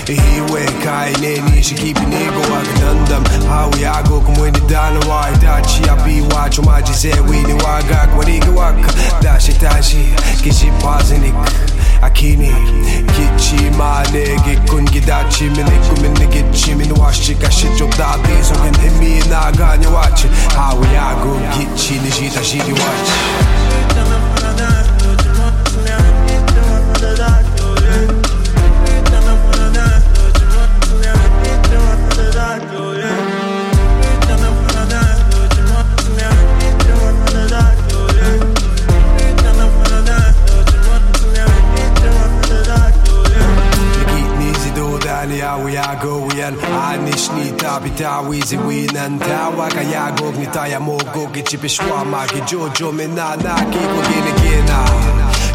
Ihiwe 0.08 0.64
kai 0.84 1.12
ne 1.20 1.36
ni 1.50 1.62
shi 1.62 1.74
kipi 1.74 2.06
nego 2.06 2.40
aganandam 2.58 3.24
Hawa 3.48 3.76
yago 3.80 4.20
kumweni 4.20 4.60
dana 4.66 5.00
wa 5.08 5.30
Itachi 5.30 5.88
abi 5.90 6.20
wa 6.34 6.48
chumaji 6.50 6.92
ze 6.92 7.12
weenie 7.28 7.54
wagak 7.54 8.18
Waniga 8.18 8.50
waka 8.50 8.92
Dashi 9.22 9.52
tashi 9.52 10.08
Kishi 10.42 10.70
pazinik 10.82 11.34
Akini 12.02 12.48
Gitchi 13.14 13.70
mane 13.76 14.24
gikun 14.44 14.84
gidachi 14.84 15.44
Mine 15.44 15.70
kumin 15.88 16.14
gitchi 16.30 16.74
min 16.74 16.90
washi 16.92 17.34
kashi 17.34 17.66
chok 17.78 17.90
dati 17.96 18.42
So 18.44 18.54
hen 18.62 18.74
himi 18.74 19.18
na 19.28 19.52
ganyo 19.52 19.92
wachi. 19.94 20.28
Hawi 20.56 20.86
agu 20.96 21.40
gitchi 21.58 21.94
nishita 21.94 22.44
shidi 22.44 22.72
wachi. 22.72 23.12
야구위한 45.74 46.58
아니시니 46.60 47.56
답이 47.56 47.94
다위지 47.94 48.58
위난 48.66 49.18
다와가 49.18 49.92
야곡니 49.92 50.50
따야 50.50 50.78
모곡이 50.78 51.44
집에 51.44 51.68
슈아마기 51.68 52.46
조조미 52.46 53.08
나나기 53.08 53.78
고기는 53.78 54.36
기나 54.36 54.84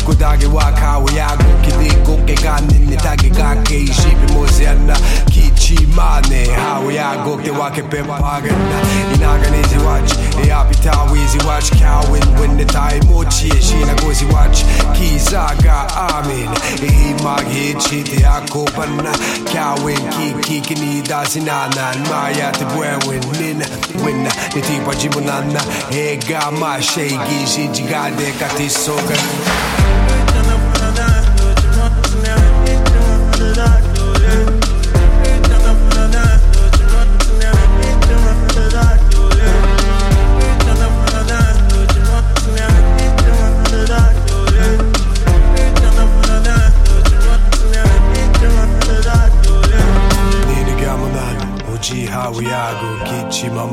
구다기 0.05 0.45
와카우 0.47 1.05
야구 1.15 1.43
기디 1.61 1.95
꽃게 2.03 2.35
간니니 2.35 2.97
다기 2.97 3.29
가게 3.29 3.79
이십이 3.79 4.33
모세안나 4.33 4.93
기치마네 5.31 6.53
하우 6.53 6.93
야곡 6.93 7.43
대와게 7.43 7.89
뱀파겠나 7.89 8.81
이나가 9.13 9.42
in 12.53 12.59
the 12.59 12.65
tie 12.65 12.99
mochi 13.09 13.49
she 13.61 13.79
na 13.85 13.93
gozi 14.01 14.25
watch. 14.31 14.63
Kizaga 14.95 15.87
amin 16.13 16.49
e 16.81 17.13
mag 17.23 17.45
he 17.47 17.73
chiti 17.73 18.23
ako 18.23 18.65
panna 18.75 19.11
kya 19.49 19.83
win 19.83 20.03
ki 20.13 20.27
ki 20.45 20.61
kini 20.61 21.01
da 21.01 21.23
sinana 21.23 21.85
maya 22.09 22.51
te 22.51 22.65
buen 22.73 22.99
nin 23.39 23.59
win. 24.03 24.23
Ni 24.53 24.61
ti 24.61 24.75
pa 24.85 24.93
jimunana 24.99 25.61
e 25.91 26.17
ga 26.17 26.51
ma 26.51 26.77
shegi 26.77 27.39
shi 27.51 27.67
jigade 27.75 28.27
ka 28.39 28.47
ti 28.57 28.67
soka. 28.69 29.92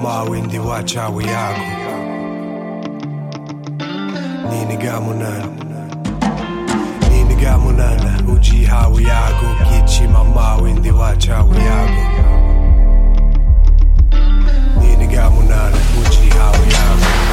amawindi 0.01 0.59
wachawi 0.59 1.25
yako. 1.25 1.61
Ninigamunana 4.51 5.49
ninigamunana 7.11 8.19
ujihawu 8.35 9.01
yako 9.01 9.47
gichima 9.71 10.25
mawindi 10.25 10.91
wachawi 10.91 11.57
yako. 11.57 12.03
Ninigamunana 14.81 15.77
ujihawu 16.01 16.65
yako. 16.65 17.30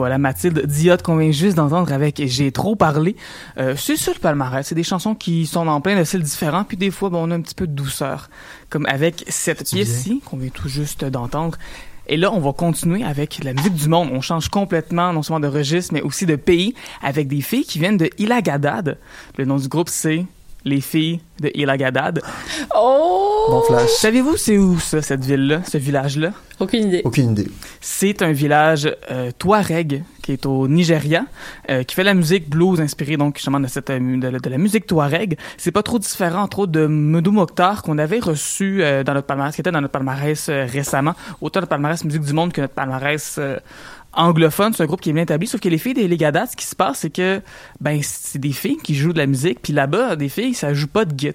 Voilà, 0.00 0.16
Mathilde 0.16 0.64
Diotte 0.64 1.02
qu'on 1.02 1.18
vient 1.18 1.30
juste 1.30 1.58
d'entendre 1.58 1.92
avec 1.92 2.22
J'ai 2.24 2.52
trop 2.52 2.74
parlé. 2.74 3.16
Euh, 3.58 3.74
c'est 3.76 3.96
ça 3.96 4.12
le 4.14 4.18
palmarès. 4.18 4.66
C'est 4.66 4.74
des 4.74 4.82
chansons 4.82 5.14
qui 5.14 5.44
sont 5.44 5.68
en 5.68 5.82
plein 5.82 5.98
de 5.98 6.04
styles 6.04 6.22
différents, 6.22 6.64
puis 6.64 6.78
des 6.78 6.90
fois, 6.90 7.10
bon, 7.10 7.28
on 7.28 7.30
a 7.30 7.34
un 7.34 7.42
petit 7.42 7.54
peu 7.54 7.66
de 7.66 7.74
douceur. 7.74 8.30
Comme 8.70 8.86
avec 8.86 9.26
cette 9.28 9.62
pièce-ci 9.68 10.22
qu'on 10.24 10.38
vient 10.38 10.48
tout 10.48 10.70
juste 10.70 11.04
d'entendre. 11.04 11.58
Et 12.06 12.16
là, 12.16 12.32
on 12.32 12.40
va 12.40 12.54
continuer 12.54 13.04
avec 13.04 13.44
la 13.44 13.52
musique 13.52 13.74
du 13.74 13.90
monde. 13.90 14.08
On 14.10 14.22
change 14.22 14.48
complètement, 14.48 15.12
non 15.12 15.22
seulement 15.22 15.40
de 15.40 15.54
registre, 15.54 15.92
mais 15.92 16.00
aussi 16.00 16.24
de 16.24 16.36
pays, 16.36 16.74
avec 17.02 17.28
des 17.28 17.42
filles 17.42 17.66
qui 17.66 17.78
viennent 17.78 17.98
de 17.98 18.08
Ilagadad. 18.16 18.96
Le 19.36 19.44
nom 19.44 19.58
du 19.58 19.68
groupe, 19.68 19.90
c'est 19.90 20.24
Les 20.64 20.80
filles 20.80 21.20
de 21.40 21.50
Ilagadad. 21.54 22.20
Oh! 22.76 23.46
Bon 23.48 23.62
flash. 23.62 23.88
Savez-vous 23.90 24.36
c'est 24.36 24.58
où 24.58 24.78
ça, 24.78 25.00
cette 25.02 25.24
ville-là, 25.24 25.62
ce 25.66 25.78
village-là? 25.78 26.32
Aucune 26.60 26.88
idée. 26.88 27.00
Aucune 27.04 27.30
idée. 27.30 27.48
C'est 27.80 28.20
un 28.20 28.32
village 28.32 28.94
euh, 29.10 29.30
Touareg 29.38 30.04
qui 30.22 30.32
est 30.32 30.44
au 30.44 30.68
Nigeria, 30.68 31.24
euh, 31.70 31.82
qui 31.82 31.94
fait 31.94 32.04
la 32.04 32.12
musique 32.12 32.50
blues 32.50 32.78
inspirée 32.82 33.16
donc 33.16 33.36
justement 33.36 33.58
de 33.58 33.66
cette 33.66 33.88
euh, 33.88 33.98
de, 34.20 34.28
la- 34.28 34.38
de 34.38 34.50
la 34.50 34.58
musique 34.58 34.86
Touareg. 34.86 35.38
C'est 35.56 35.70
pas 35.72 35.82
trop 35.82 35.98
différent 35.98 36.42
entre 36.42 36.58
autres 36.60 36.72
de 36.72 36.86
Medou 36.86 37.32
Mokhtar 37.32 37.82
qu'on 37.82 37.96
avait 37.96 38.18
reçu 38.18 38.82
euh, 38.84 39.02
dans 39.02 39.14
notre 39.14 39.26
palmarès, 39.26 39.54
qui 39.54 39.62
était 39.62 39.72
dans 39.72 39.80
notre 39.80 39.92
palmarès 39.92 40.48
euh, 40.50 40.66
récemment, 40.70 41.14
autant 41.40 41.60
notre 41.60 41.70
palmarès 41.70 42.04
musique 42.04 42.22
du 42.22 42.34
monde 42.34 42.52
que 42.52 42.60
notre 42.60 42.74
palmarès 42.74 43.36
euh, 43.38 43.56
anglophone. 44.12 44.72
C'est 44.72 44.82
un 44.82 44.86
groupe 44.86 45.00
qui 45.00 45.10
est 45.10 45.12
bien 45.12 45.22
établi, 45.22 45.46
sauf 45.46 45.60
que 45.60 45.68
les 45.68 45.78
filles 45.78 45.94
des 45.94 46.08
Legadat, 46.08 46.46
ce 46.46 46.56
qui 46.56 46.66
se 46.66 46.76
passe, 46.76 47.00
c'est 47.00 47.10
que 47.10 47.40
ben 47.80 48.00
c'est 48.02 48.38
des 48.38 48.52
filles 48.52 48.78
qui 48.78 48.94
jouent 48.94 49.12
de 49.12 49.18
la 49.18 49.26
musique, 49.26 49.60
puis 49.62 49.72
là-bas 49.72 50.16
des 50.16 50.28
filles 50.28 50.54
ça 50.54 50.74
joue 50.74 50.88
pas 50.88 51.04
de 51.04 51.18
git. 51.18 51.32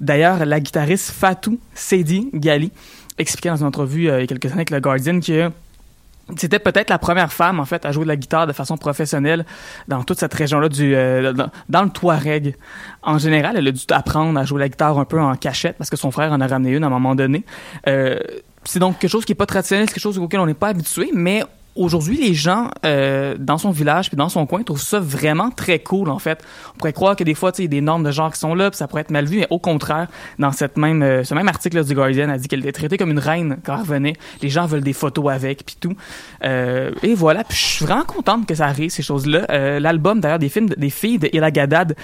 D'ailleurs, 0.00 0.44
la 0.44 0.60
guitariste 0.60 1.10
Fatou 1.10 1.58
Seydi 1.74 2.30
Gali 2.34 2.70
expliquait 3.18 3.48
dans 3.48 3.56
une 3.56 3.66
entrevue 3.66 4.10
euh, 4.10 4.18
il 4.18 4.22
y 4.22 4.24
a 4.24 4.26
quelques 4.26 4.46
années 4.46 4.56
avec 4.56 4.70
le 4.70 4.80
Guardian 4.80 5.20
que 5.20 5.50
c'était 6.36 6.58
peut-être 6.58 6.90
la 6.90 6.98
première 6.98 7.32
femme 7.32 7.60
en 7.60 7.64
fait 7.64 7.84
à 7.86 7.92
jouer 7.92 8.02
de 8.02 8.08
la 8.08 8.16
guitare 8.16 8.46
de 8.46 8.52
façon 8.52 8.76
professionnelle 8.76 9.46
dans 9.86 10.02
toute 10.02 10.18
cette 10.18 10.34
région-là 10.34 10.68
du 10.68 10.94
euh, 10.94 11.32
dans, 11.32 11.50
dans 11.68 11.82
le 11.84 11.90
Touareg. 11.90 12.56
En 13.02 13.18
général, 13.18 13.56
elle 13.56 13.68
a 13.68 13.72
dû 13.72 13.82
apprendre 13.90 14.38
à 14.38 14.44
jouer 14.44 14.60
la 14.60 14.68
guitare 14.68 14.98
un 14.98 15.04
peu 15.04 15.20
en 15.20 15.36
cachette 15.36 15.76
parce 15.78 15.88
que 15.88 15.96
son 15.96 16.10
frère 16.10 16.32
en 16.32 16.40
a 16.40 16.46
ramené 16.46 16.72
une 16.72 16.82
à 16.82 16.88
un 16.88 16.90
moment 16.90 17.14
donné. 17.14 17.44
Euh, 17.86 18.18
c'est 18.64 18.80
donc 18.80 18.98
quelque 18.98 19.10
chose 19.10 19.24
qui 19.24 19.32
est 19.32 19.36
pas 19.36 19.46
traditionnel, 19.46 19.86
c'est 19.86 19.94
quelque 19.94 20.02
chose 20.02 20.18
auquel 20.18 20.40
on 20.40 20.46
n'est 20.46 20.54
pas 20.54 20.68
habitué, 20.68 21.10
mais 21.14 21.44
aujourd'hui, 21.76 22.16
les 22.16 22.34
gens 22.34 22.70
euh, 22.84 23.36
dans 23.38 23.58
son 23.58 23.70
village 23.70 24.08
puis 24.08 24.16
dans 24.16 24.28
son 24.28 24.46
coin 24.46 24.62
trouvent 24.62 24.80
ça 24.80 24.98
vraiment 25.00 25.50
très 25.50 25.78
cool 25.78 26.08
en 26.10 26.18
fait. 26.18 26.42
On 26.74 26.78
pourrait 26.78 26.92
croire 26.92 27.16
que 27.16 27.24
des 27.24 27.34
fois, 27.34 27.52
il 27.58 27.62
y 27.62 27.64
a 27.64 27.68
des 27.68 27.80
normes 27.80 28.02
de 28.04 28.10
genre 28.10 28.32
qui 28.32 28.38
sont 28.38 28.54
là, 28.54 28.70
puis 28.70 28.76
ça 28.78 28.88
pourrait 28.88 29.02
être 29.02 29.10
mal 29.10 29.26
vu, 29.26 29.38
mais 29.38 29.46
au 29.50 29.58
contraire, 29.58 30.08
dans 30.38 30.52
cette 30.52 30.76
même 30.76 31.02
euh, 31.02 31.24
ce 31.24 31.34
même 31.34 31.48
article 31.48 31.76
là, 31.76 31.82
du 31.84 31.94
Guardian 31.94 32.28
a 32.28 32.38
dit 32.38 32.48
qu'elle 32.48 32.60
était 32.60 32.72
traitée 32.72 32.96
comme 32.98 33.10
une 33.10 33.18
reine 33.18 33.58
quand 33.64 33.74
elle 33.74 33.80
revenait. 33.80 34.14
Les 34.42 34.48
gens 34.48 34.66
veulent 34.66 34.82
des 34.82 34.92
photos 34.92 35.30
avec 35.32 35.64
puis 35.66 35.76
tout. 35.80 35.94
Euh, 36.44 36.90
et 37.02 37.14
voilà, 37.14 37.44
puis 37.44 37.56
je 37.56 37.62
suis 37.64 37.84
vraiment 37.84 38.04
contente 38.04 38.46
que 38.46 38.54
ça 38.54 38.66
arrive 38.66 38.90
ces 38.90 39.02
choses-là. 39.02 39.46
Euh, 39.50 39.80
L'album 39.80 40.20
d'ailleurs 40.20 40.38
des 40.38 40.48
films 40.48 40.68
de- 40.68 40.74
des 40.76 40.90
filles 40.90 41.18
de 41.18 41.28
Ila 41.32 41.50
Gadad 41.50 41.94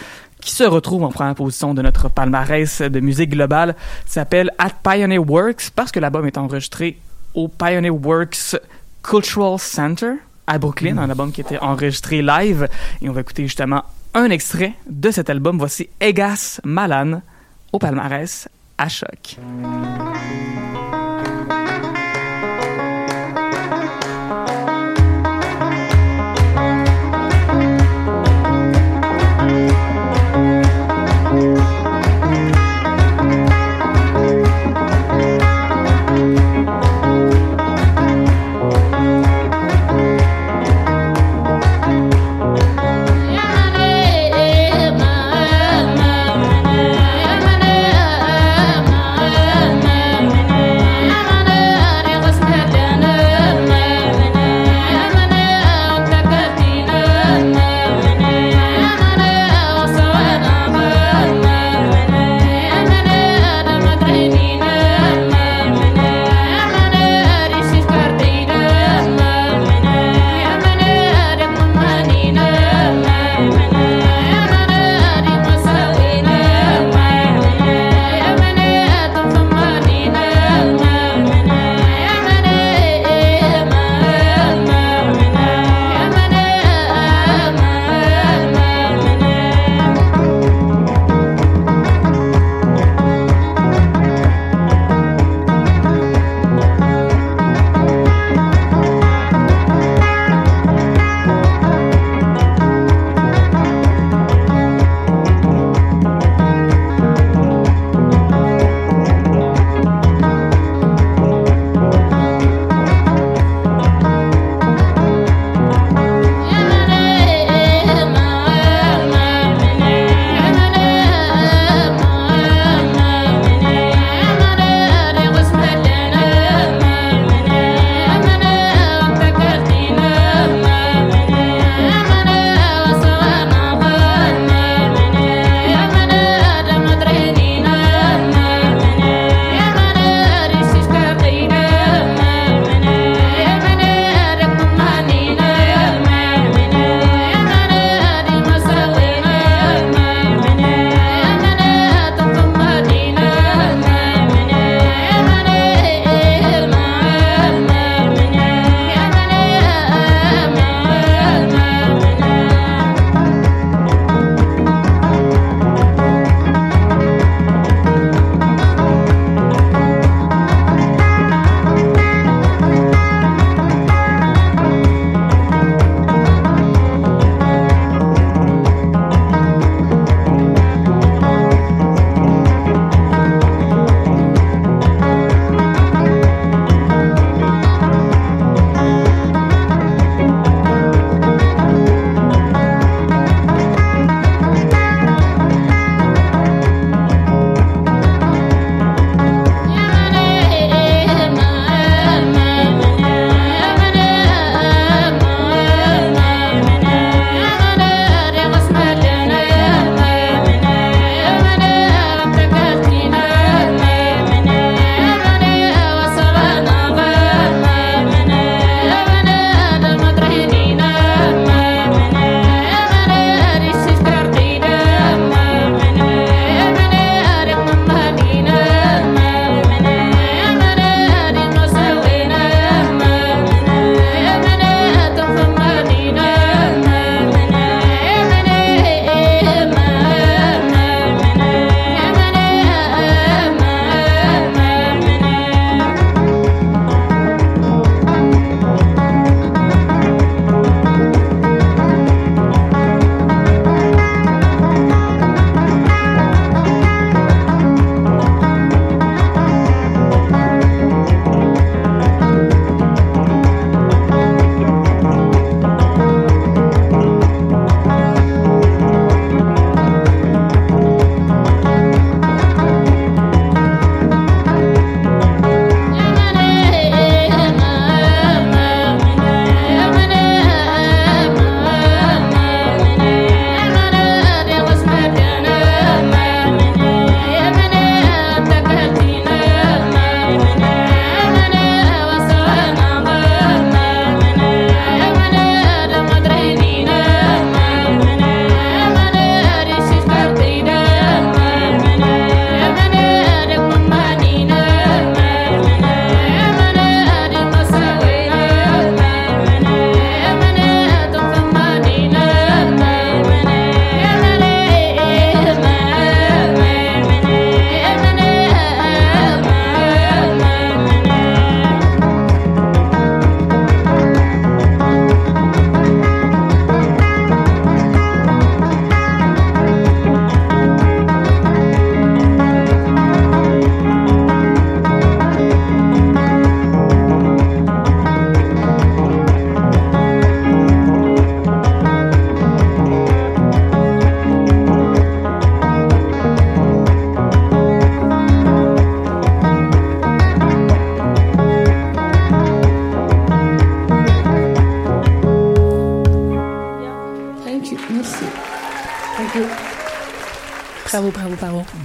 qui 0.41 0.51
se 0.51 0.65
retrouve 0.65 1.05
en 1.05 1.11
première 1.11 1.35
position 1.37 1.73
de 1.73 1.83
notre 1.83 2.09
palmarès 2.11 2.83
de 2.83 3.01
musique 3.01 3.31
globale 3.31 3.77
s'appelle 4.07 4.51
At 4.59 4.71
Pioneer 4.83 5.19
Works 5.19 5.71
parce 5.77 5.93
que 5.93 6.01
l'album 6.01 6.27
est 6.27 6.37
enregistré 6.37 6.99
au 7.35 7.47
Pioneer 7.49 7.91
Works 7.91 8.57
Cultural 9.03 9.59
Center 9.59 10.15
à 10.47 10.59
Brooklyn, 10.59 10.99
un 10.99 11.11
album 11.11 11.33
qui 11.33 11.41
était 11.41 11.59
enregistré 11.59 12.23
live. 12.23 12.69
Et 13.01 13.09
on 13.09 13.12
va 13.12 13.21
écouter 13.21 13.45
justement 13.45 13.85
un 14.15 14.31
extrait 14.31 14.75
de 14.88 15.11
cet 15.11 15.31
album. 15.31 15.59
Voici 15.59 15.88
Egas 16.01 16.61
Malan 16.65 17.23
au 17.73 17.79
palmarès 17.79 18.49
à 18.79 18.88
choc. 18.88 19.38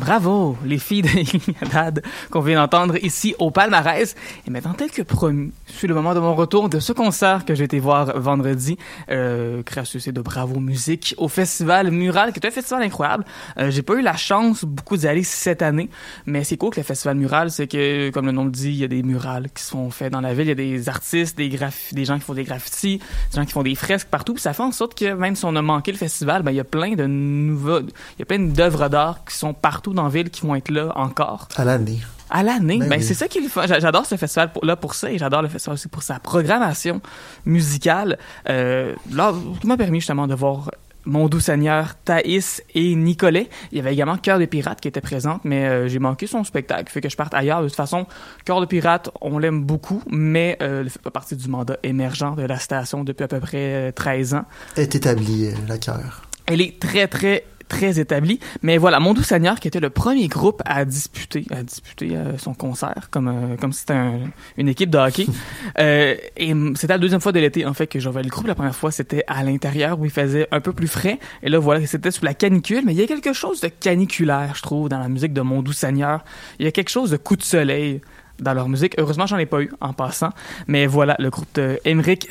Bravo. 0.07 0.55
Les 0.63 0.77
filles 0.77 1.01
de 1.01 2.01
qu'on 2.31 2.39
vient 2.39 2.61
d'entendre 2.61 2.95
ici 3.03 3.35
au 3.39 3.51
palmarès. 3.51 4.15
Et 4.47 4.49
maintenant, 4.49 4.73
tel 4.73 4.89
que 4.89 5.01
promis, 5.01 5.51
c'est 5.65 5.87
le 5.87 5.93
moment 5.93 6.15
de 6.15 6.21
mon 6.21 6.33
retour 6.33 6.69
de 6.69 6.79
ce 6.79 6.93
concert 6.93 7.43
que 7.43 7.55
j'ai 7.55 7.65
été 7.65 7.79
voir 7.79 8.17
vendredi, 8.17 8.77
euh, 9.09 9.61
de 9.61 10.21
Bravo 10.21 10.61
Musique, 10.61 11.13
au 11.17 11.27
festival 11.27 11.91
Mural, 11.91 12.31
qui 12.31 12.39
est 12.39 12.47
un 12.47 12.51
festival 12.51 12.83
incroyable. 12.83 13.25
Euh, 13.57 13.69
j'ai 13.69 13.81
pas 13.81 13.95
eu 13.95 14.01
la 14.01 14.15
chance 14.15 14.63
beaucoup 14.63 14.95
d'y 14.95 15.07
aller 15.09 15.23
cette 15.23 15.61
année, 15.61 15.89
mais 16.25 16.45
c'est 16.45 16.55
cool 16.55 16.69
que 16.69 16.79
le 16.79 16.85
festival 16.85 17.17
Mural, 17.17 17.51
c'est 17.51 17.67
que, 17.67 18.09
comme 18.11 18.27
le 18.27 18.31
nom 18.31 18.45
le 18.45 18.51
dit, 18.51 18.69
il 18.69 18.77
y 18.77 18.85
a 18.85 18.87
des 18.87 19.03
murales 19.03 19.49
qui 19.53 19.63
sont 19.63 19.89
faits 19.89 20.13
dans 20.13 20.21
la 20.21 20.33
ville, 20.33 20.45
il 20.45 20.49
y 20.49 20.51
a 20.51 20.55
des 20.55 20.87
artistes, 20.87 21.37
des 21.37 21.49
des 21.91 22.05
gens 22.05 22.17
qui 22.17 22.23
font 22.23 22.33
des 22.33 22.45
graffitis, 22.45 22.99
des 22.99 23.35
gens 23.35 23.45
qui 23.45 23.51
font 23.51 23.63
des 23.63 23.75
fresques 23.75 24.07
partout, 24.07 24.33
puis 24.33 24.41
ça 24.41 24.53
fait 24.53 24.63
en 24.63 24.71
sorte 24.71 24.97
que 24.97 25.13
même 25.13 25.35
si 25.35 25.43
on 25.43 25.55
a 25.57 25.61
manqué 25.61 25.91
le 25.91 25.97
festival, 25.97 26.43
ben 26.43 26.51
il 26.51 26.57
y 26.57 26.61
a 26.61 26.63
plein 26.63 26.93
de 26.93 27.05
nouveaux, 27.05 27.79
il 27.79 28.19
y 28.19 28.21
a 28.21 28.25
plein 28.25 28.39
d'œuvres 28.39 28.87
d'art 28.87 29.25
qui 29.25 29.35
sont 29.35 29.53
partout 29.53 29.93
dans 29.97 30.03
la 30.03 30.09
ville 30.09 30.29
qui 30.29 30.41
vont 30.41 30.55
être 30.55 30.69
là 30.69 30.91
encore. 30.95 31.47
À 31.57 31.65
l'année. 31.65 31.99
À 32.29 32.43
l'année, 32.43 32.79
ben, 32.79 32.89
Ben 32.89 32.99
oui. 32.99 33.03
c'est 33.05 33.13
ça 33.13 33.27
qui 33.27 33.39
le 33.41 33.47
J'adore 33.79 34.05
ce 34.05 34.15
festival 34.15 34.51
pour, 34.51 34.65
là 34.65 34.75
pour 34.75 34.93
ça 34.95 35.09
et 35.11 35.17
j'adore 35.17 35.41
le 35.41 35.47
festival 35.47 35.75
aussi 35.75 35.87
pour 35.87 36.03
sa 36.03 36.19
programmation 36.19 37.01
musicale. 37.45 38.17
Euh, 38.49 38.93
là, 39.11 39.33
qui 39.61 39.67
m'a 39.67 39.77
permis 39.77 39.99
justement 39.99 40.27
de 40.27 40.35
voir 40.35 40.69
mon 41.05 41.29
doux 41.29 41.39
seigneur, 41.39 41.95
Thaïs 42.03 42.61
et 42.75 42.93
Nicolet. 42.95 43.49
Il 43.71 43.77
y 43.77 43.81
avait 43.81 43.93
également 43.93 44.17
Cœur 44.17 44.39
de 44.39 44.45
Pirate 44.45 44.81
qui 44.81 44.89
était 44.89 44.99
présente, 45.01 45.45
mais 45.45 45.65
euh, 45.65 45.87
j'ai 45.87 45.99
manqué 45.99 46.27
son 46.27 46.43
spectacle. 46.43 46.91
Fait 46.91 46.99
que 46.99 47.09
je 47.09 47.15
parte 47.15 47.33
ailleurs. 47.33 47.61
De 47.61 47.67
toute 47.67 47.77
façon, 47.77 48.07
Cœur 48.45 48.59
de 48.59 48.65
Pirate, 48.65 49.09
on 49.21 49.37
l'aime 49.39 49.63
beaucoup, 49.63 50.03
mais 50.09 50.57
euh, 50.61 50.81
il 50.83 50.89
fait 50.89 51.01
pas 51.01 51.11
partie 51.11 51.37
du 51.37 51.47
mandat 51.47 51.77
émergent 51.83 52.35
de 52.35 52.43
la 52.43 52.59
station 52.59 53.05
depuis 53.05 53.23
à 53.23 53.27
peu 53.29 53.39
près 53.39 53.87
euh, 53.87 53.91
13 53.93 54.33
ans. 54.33 54.45
Est 54.75 54.95
établi, 54.95 55.47
euh, 55.47 55.51
la 55.69 55.77
cœur. 55.77 56.23
Elle 56.45 56.61
est 56.61 56.77
très, 56.79 57.07
très, 57.07 57.45
très 57.67 57.99
établie. 57.99 58.39
Mais 58.61 58.77
voilà, 58.77 58.99
Mon 58.99 59.13
Doux 59.13 59.23
Seigneur, 59.23 59.59
qui 59.59 59.67
était 59.67 59.79
le 59.79 59.89
premier 59.89 60.27
groupe 60.27 60.61
à 60.65 60.85
disputer, 60.85 61.45
à 61.51 61.63
disputer 61.63 62.15
euh, 62.15 62.37
son 62.37 62.53
concert, 62.53 63.09
comme, 63.11 63.27
euh, 63.27 63.55
comme 63.57 63.73
si 63.73 63.81
c'était 63.81 63.93
un- 63.93 64.19
une 64.57 64.67
équipe 64.69 64.89
de 64.89 64.97
hockey. 64.97 65.25
Euh, 65.79 66.15
et 66.37 66.53
c'était 66.75 66.93
la 66.93 66.97
deuxième 66.97 67.21
fois 67.21 67.31
de 67.31 67.39
l'été, 67.39 67.65
en 67.65 67.73
fait, 67.73 67.87
que 67.87 67.99
j'avais 67.99 68.23
le 68.23 68.29
groupe. 68.29 68.47
La 68.47 68.55
première 68.55 68.75
fois, 68.75 68.91
c'était 68.91 69.23
à 69.27 69.43
l'intérieur, 69.43 69.99
où 69.99 70.05
il 70.05 70.11
faisait 70.11 70.47
un 70.51 70.59
peu 70.59 70.73
plus 70.73 70.87
frais. 70.87 71.19
Et 71.43 71.49
là, 71.49 71.59
voilà, 71.59 71.85
c'était 71.85 72.09
sous 72.09 72.25
la 72.25 72.33
canicule. 72.33 72.83
Mais 72.85 72.93
il 72.93 72.99
y 72.99 73.03
a 73.03 73.07
quelque 73.07 73.33
chose 73.33 73.61
de 73.61 73.67
caniculaire, 73.67 74.53
je 74.55 74.61
trouve, 74.63 74.89
dans 74.89 74.99
la 74.99 75.09
musique 75.09 75.33
de 75.33 75.41
Mon 75.41 75.61
Doux 75.61 75.73
Seigneur. 75.73 76.23
Il 76.59 76.65
y 76.65 76.67
a 76.67 76.71
quelque 76.71 76.89
chose 76.89 77.11
de 77.11 77.17
coup 77.17 77.35
de 77.35 77.43
soleil 77.43 78.01
dans 78.39 78.53
leur 78.53 78.69
musique. 78.69 78.95
Heureusement, 78.97 79.25
j'en 79.25 79.37
ai 79.37 79.45
pas 79.45 79.61
eu 79.61 79.71
en 79.81 79.93
passant. 79.93 80.29
Mais 80.67 80.85
voilà, 80.85 81.15
le 81.19 81.29
groupe 81.29 81.47
de 81.55 81.79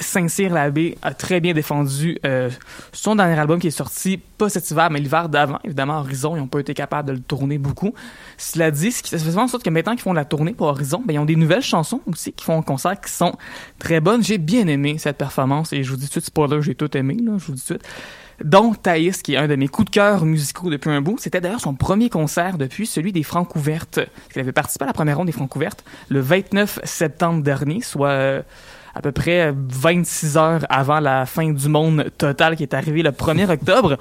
Saint-Cyr-Labbé 0.00 0.98
a 1.02 1.14
très 1.14 1.40
bien 1.40 1.52
défendu 1.52 2.18
euh, 2.24 2.50
son 2.92 3.16
dernier 3.16 3.38
album 3.38 3.58
qui 3.58 3.68
est 3.68 3.70
sorti, 3.70 4.18
pas 4.38 4.48
cet 4.48 4.70
hiver, 4.70 4.90
mais 4.90 5.00
l'hiver 5.00 5.28
d'avant. 5.28 5.58
Évidemment, 5.64 5.98
Horizon, 5.98 6.36
ils 6.36 6.40
n'ont 6.40 6.46
pas 6.46 6.60
été 6.60 6.74
capables 6.74 7.08
de 7.08 7.14
le 7.14 7.20
tourner 7.20 7.58
beaucoup. 7.58 7.94
Cela 8.38 8.70
dit, 8.70 8.92
ce 8.92 9.02
qui 9.02 9.10
ça 9.10 9.18
fait 9.18 9.36
en 9.36 9.48
sorte 9.48 9.62
que 9.62 9.70
maintenant 9.70 9.92
qu'ils 9.92 10.02
font 10.02 10.12
la 10.12 10.24
tournée 10.24 10.52
pour 10.52 10.68
Horizon, 10.68 11.02
ben, 11.04 11.14
ils 11.14 11.18
ont 11.18 11.24
des 11.24 11.36
nouvelles 11.36 11.62
chansons 11.62 12.00
aussi 12.06 12.32
qui 12.32 12.44
font 12.44 12.58
un 12.58 12.62
concert 12.62 13.00
qui 13.00 13.12
sont 13.12 13.34
très 13.78 14.00
bonnes. 14.00 14.22
J'ai 14.22 14.38
bien 14.38 14.66
aimé 14.66 14.96
cette 14.98 15.18
performance 15.18 15.72
et 15.72 15.82
je 15.82 15.90
vous 15.90 15.96
dis 15.96 16.08
tout 16.08 16.08
de 16.08 16.12
suite, 16.12 16.26
spoiler, 16.26 16.62
j'ai 16.62 16.74
tout 16.74 16.94
aimé, 16.96 17.16
là, 17.22 17.32
je 17.38 17.46
vous 17.46 17.52
dis 17.52 17.64
tout 17.64 17.74
de 17.74 17.80
suite 17.80 17.86
dont 18.44 18.74
Thaïs, 18.74 19.22
qui 19.22 19.34
est 19.34 19.36
un 19.36 19.48
de 19.48 19.56
mes 19.56 19.68
coups 19.68 19.86
de 19.86 19.94
cœur 19.94 20.24
musicaux 20.24 20.70
depuis 20.70 20.90
un 20.90 21.00
bout. 21.00 21.16
C'était 21.18 21.40
d'ailleurs 21.40 21.60
son 21.60 21.74
premier 21.74 22.10
concert 22.10 22.58
depuis 22.58 22.86
celui 22.86 23.12
des 23.12 23.22
Francs 23.22 23.54
ouvertes. 23.56 24.00
Il 24.34 24.40
avait 24.40 24.52
participé 24.52 24.84
à 24.84 24.86
la 24.86 24.92
première 24.92 25.16
ronde 25.16 25.26
des 25.26 25.32
Francs 25.32 25.54
ouvertes 25.56 25.84
le 26.08 26.20
29 26.20 26.80
septembre 26.84 27.42
dernier, 27.42 27.80
soit 27.80 28.08
euh, 28.08 28.42
à 28.94 29.02
peu 29.02 29.12
près 29.12 29.52
26 29.54 30.36
heures 30.36 30.66
avant 30.68 31.00
la 31.00 31.26
fin 31.26 31.50
du 31.50 31.68
monde 31.68 32.10
total 32.18 32.56
qui 32.56 32.62
est 32.62 32.74
arrivé 32.74 33.02
le 33.02 33.10
1er 33.10 33.50
octobre. 33.50 33.98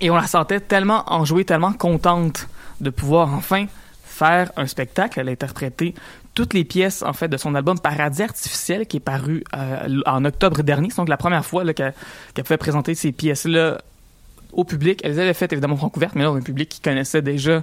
Et 0.00 0.10
on 0.10 0.16
la 0.16 0.26
sentait 0.26 0.60
tellement 0.60 1.04
enjouée, 1.12 1.44
tellement 1.44 1.72
contente 1.72 2.48
de 2.80 2.90
pouvoir 2.90 3.32
enfin 3.32 3.66
faire 4.04 4.50
un 4.56 4.66
spectacle. 4.66 5.20
Elle 5.20 5.28
a 5.28 5.32
interprété 5.32 5.94
toutes 6.34 6.52
les 6.52 6.64
pièces 6.64 7.02
en 7.02 7.12
fait 7.12 7.28
de 7.28 7.36
son 7.36 7.54
album 7.54 7.78
Paradis 7.78 8.22
artificiel 8.22 8.86
qui 8.86 8.98
est 8.98 9.00
paru 9.00 9.44
euh, 9.56 10.00
en 10.06 10.24
octobre 10.24 10.62
dernier. 10.62 10.90
C'est 10.90 10.96
donc 10.96 11.08
la 11.08 11.16
première 11.16 11.44
fois 11.44 11.64
qu'elle 11.72 11.94
qu'elle 12.34 12.44
pouvait 12.44 12.56
présenter 12.56 12.94
ces 12.94 13.12
pièces-là 13.12 13.78
au 14.52 14.64
public. 14.64 15.00
Elle 15.04 15.12
les 15.12 15.18
avait 15.20 15.34
faites 15.34 15.52
évidemment 15.52 15.76
francouverte, 15.76 16.14
mais 16.14 16.22
là, 16.22 16.30
un 16.30 16.40
public 16.40 16.68
qui 16.68 16.80
connaissait 16.80 17.22
déjà 17.22 17.62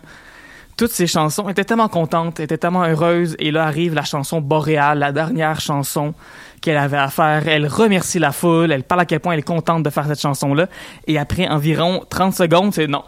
toutes 0.77 0.91
ces 0.91 1.07
chansons. 1.07 1.49
Était 1.49 1.65
tellement 1.65 1.89
contente, 1.89 2.39
était 2.39 2.57
tellement 2.57 2.83
heureuse. 2.83 3.35
Et 3.39 3.51
là 3.51 3.65
arrive 3.65 3.93
la 3.93 4.03
chanson 4.03 4.41
Boréal, 4.41 4.99
la 4.99 5.11
dernière 5.11 5.59
chanson 5.59 6.13
qu'elle 6.61 6.77
avait 6.77 6.97
à 6.97 7.09
faire. 7.09 7.47
Elle 7.47 7.67
remercie 7.67 8.19
la 8.19 8.31
foule, 8.31 8.71
elle 8.71 8.83
parle 8.83 9.01
à 9.01 9.05
quel 9.05 9.19
point 9.19 9.33
elle 9.33 9.39
est 9.39 9.43
contente 9.43 9.83
de 9.83 9.89
faire 9.89 10.07
cette 10.07 10.21
chanson-là. 10.21 10.67
Et 11.07 11.17
après 11.17 11.47
environ 11.47 12.03
30 12.09 12.33
secondes, 12.33 12.73
c'est 12.73 12.87
non. 12.87 13.03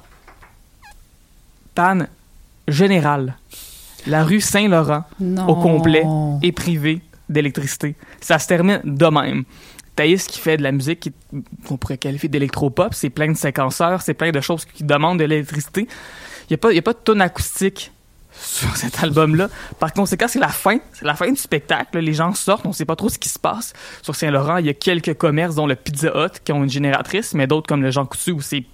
Panne 1.74 2.08
générale. 2.68 3.36
La 4.08 4.24
rue 4.24 4.42
Saint-Laurent 4.42 5.04
au 5.48 5.56
complet 5.56 6.04
est 6.42 6.52
privée 6.52 7.02
d'électricité. 7.30 7.96
Ça 8.22 8.38
se 8.40 8.48
termine 8.48 8.82
de 8.84 9.06
même. 9.08 9.44
Thaïs 9.96 10.28
qui 10.28 10.40
fait 10.40 10.58
de 10.58 10.64
la 10.64 10.72
musique 10.72 11.10
qu'on 11.68 11.78
pourrait 11.78 11.98
qualifier 11.98 12.28
d'électropop, 12.28 12.94
c'est 12.94 13.10
plein 13.12 13.32
de 13.32 13.38
séquenceurs, 13.38 14.02
c'est 14.02 14.14
plein 14.16 14.32
de 14.32 14.42
choses 14.42 14.66
qui 14.66 14.84
demandent 14.84 15.20
de 15.20 15.24
l'électricité. 15.26 15.82
Il 16.50 16.52
n'y 16.52 16.56
a, 16.56 16.58
pas- 16.58 16.74
y 16.74 16.80
a 16.80 16.82
pas 16.82 16.94
de 16.94 16.98
tonne 16.98 17.22
acoustique 17.22 17.92
sur 18.36 18.76
cet 18.76 19.04
album-là. 19.04 19.50
Par 19.80 19.94
conséquent, 19.94 20.26
c'est 20.28 20.40
la 20.40 20.48
fin. 20.48 20.80
C'est 20.94 21.06
la 21.06 21.14
fin 21.14 21.30
du 21.30 21.36
spectacle. 21.38 22.00
Les 22.00 22.14
gens 22.14 22.34
sortent, 22.34 22.66
on 22.66 22.70
ne 22.70 22.74
sait 22.74 22.86
pas 22.86 22.96
trop 22.96 23.08
ce 23.10 23.20
qui 23.20 23.30
se 23.30 23.38
passe. 23.38 23.74
Sur 24.02 24.16
Saint-Laurent, 24.16 24.58
il 24.58 24.66
y 24.66 24.70
a 24.70 24.74
quelques 24.74 25.14
commerces, 25.14 25.54
dont 25.56 25.68
le 25.68 25.76
Pizza 25.76 26.08
Hut, 26.16 26.40
qui 26.44 26.52
ont 26.52 26.64
une 26.64 26.70
génératrice, 26.70 27.36
mais 27.36 27.46
d'autres 27.46 27.68
comme 27.68 27.84
le 27.84 27.92
Jean 27.92 28.06
Coutu, 28.08 28.32
où 28.32 28.42
c'est 28.42 28.66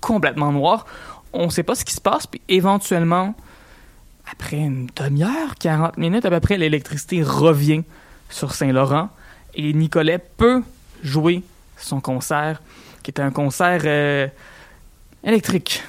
complètement 0.00 0.52
noir. 0.52 0.86
On 1.32 1.46
ne 1.46 1.50
sait 1.50 1.64
pas 1.64 1.74
ce 1.74 1.84
qui 1.84 1.94
se 1.94 2.00
passe, 2.00 2.26
puis 2.28 2.40
éventuellement, 2.48 3.34
après 4.30 4.58
une 4.58 4.88
demi-heure, 4.96 5.54
40 5.58 5.96
minutes 5.98 6.24
à 6.24 6.30
peu 6.30 6.40
près, 6.40 6.58
l'électricité 6.58 7.22
revient 7.22 7.82
sur 8.28 8.54
Saint-Laurent 8.54 9.10
et 9.54 9.72
Nicolet 9.72 10.18
peut 10.18 10.62
jouer 11.02 11.42
son 11.76 12.00
concert, 12.00 12.62
qui 13.02 13.10
était 13.10 13.22
un 13.22 13.30
concert 13.30 13.82
euh, 13.84 14.28
électrique. 15.24 15.82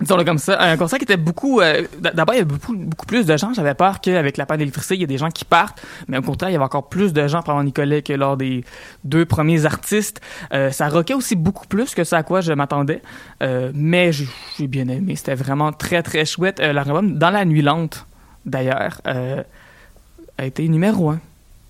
Disons-le 0.00 0.24
comme 0.24 0.38
ça. 0.38 0.60
Un 0.60 0.76
concert 0.76 0.98
qui 0.98 1.04
était 1.04 1.16
beaucoup... 1.16 1.60
euh, 1.60 1.86
D'abord, 2.00 2.34
il 2.34 2.38
y 2.38 2.40
avait 2.40 2.44
beaucoup, 2.44 2.76
beaucoup 2.76 3.06
plus 3.06 3.26
de 3.26 3.36
gens. 3.36 3.52
J'avais 3.54 3.74
peur 3.74 4.00
qu'avec 4.00 4.36
la 4.36 4.44
panne 4.44 4.58
d'électricité, 4.58 4.96
il 4.96 5.00
y 5.00 5.04
a 5.04 5.06
des 5.06 5.18
gens 5.18 5.30
qui 5.30 5.44
partent. 5.44 5.80
Mais 6.08 6.18
au 6.18 6.22
contraire, 6.22 6.50
il 6.50 6.54
y 6.54 6.56
avait 6.56 6.64
encore 6.64 6.88
plus 6.88 7.12
de 7.12 7.26
gens 7.28 7.42
pendant 7.42 7.62
Nicolet 7.62 8.02
que 8.02 8.12
lors 8.12 8.36
des 8.36 8.64
deux 9.04 9.24
premiers 9.24 9.66
artistes. 9.66 10.20
Euh, 10.52 10.70
ça 10.70 10.88
rockait 10.88 11.14
aussi 11.14 11.36
beaucoup 11.36 11.66
plus 11.66 11.94
que 11.94 12.02
ce 12.02 12.16
à 12.16 12.24
quoi 12.24 12.40
je 12.40 12.52
m'attendais. 12.52 13.02
Euh, 13.42 13.70
mais 13.72 14.10
j'ai 14.12 14.66
bien 14.66 14.88
aimé. 14.88 15.14
C'était 15.14 15.36
vraiment 15.36 15.72
très, 15.72 16.02
très 16.02 16.24
chouette. 16.24 16.58
Euh, 16.58 16.72
L'album 16.72 17.16
Dans 17.16 17.30
la 17.30 17.44
nuit 17.44 17.62
lente, 17.62 18.04
d'ailleurs, 18.44 19.00
a 19.06 20.44
été 20.44 20.68
numéro 20.68 21.10
un 21.10 21.20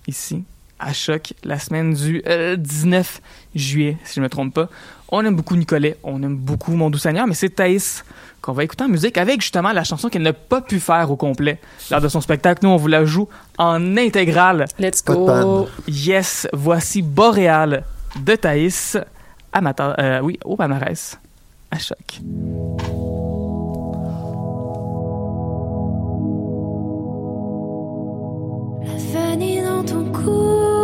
ici, 0.07 0.43
à 0.79 0.93
Choc, 0.93 1.33
la 1.43 1.57
semaine 1.59 1.93
du 1.93 2.21
euh, 2.27 2.55
19 2.55 3.21
juillet, 3.55 3.97
si 4.03 4.15
je 4.15 4.19
ne 4.19 4.25
me 4.25 4.29
trompe 4.29 4.53
pas. 4.53 4.69
On 5.09 5.23
aime 5.25 5.35
beaucoup 5.35 5.55
Nicolet, 5.55 5.97
on 6.03 6.21
aime 6.23 6.35
beaucoup 6.35 6.73
Mon 6.73 6.89
Doux 6.89 6.97
Seigneur, 6.97 7.27
mais 7.27 7.33
c'est 7.33 7.49
Thaïs 7.49 8.03
qu'on 8.41 8.53
va 8.53 8.63
écouter 8.63 8.83
en 8.83 8.87
musique 8.89 9.17
avec 9.17 9.41
justement 9.41 9.71
la 9.71 9.83
chanson 9.83 10.09
qu'elle 10.09 10.21
n'a 10.21 10.33
pas 10.33 10.61
pu 10.61 10.79
faire 10.79 11.09
au 11.09 11.15
complet 11.15 11.59
lors 11.89 12.01
de 12.01 12.07
son 12.07 12.21
spectacle. 12.21 12.63
Nous, 12.63 12.69
on 12.69 12.77
vous 12.77 12.87
la 12.87 13.05
joue 13.05 13.27
en 13.57 13.97
intégrale. 13.97 14.65
Let's 14.77 15.03
go. 15.03 15.13
Yes, 15.87 16.47
voici 16.53 17.01
Boréal 17.01 17.83
de 18.19 18.35
Thaïs 18.35 18.97
Mata- 19.61 19.95
euh, 19.99 20.19
oui, 20.21 20.37
au 20.43 20.55
palmarès, 20.57 21.17
à 21.71 21.79
Choc. 21.79 22.19
Ton 29.83 30.11
cou, 30.11 30.74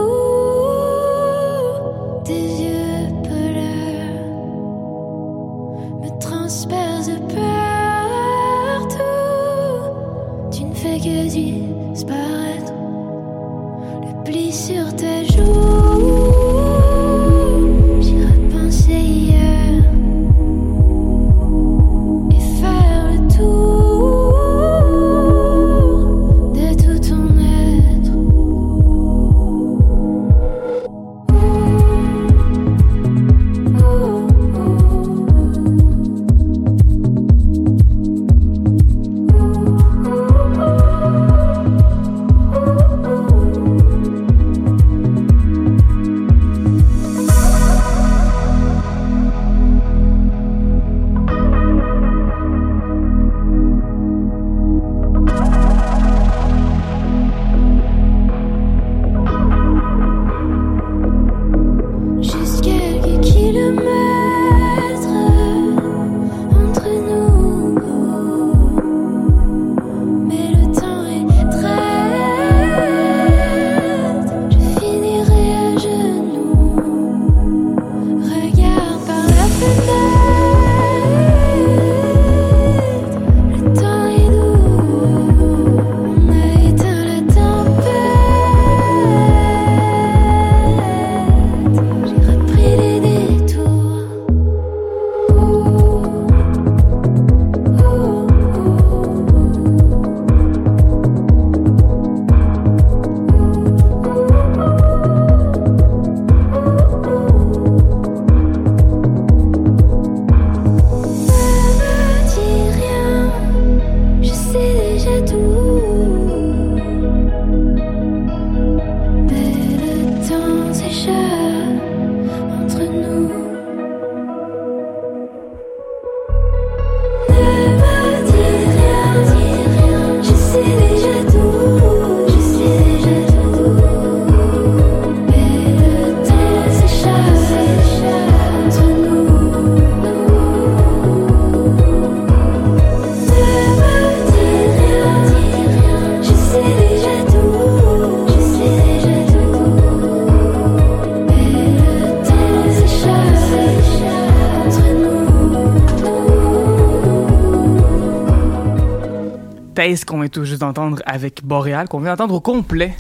synthèse 159.82 160.06
qu'on 160.06 160.20
vient 160.20 160.30
tout 160.30 160.46
juste 160.46 160.62
d'entendre 160.62 161.02
avec 161.06 161.44
Boréal, 161.44 161.88
qu'on 161.88 162.00
vient 162.00 162.12
d'entendre 162.12 162.36
au 162.36 162.40
complet? 162.40 162.96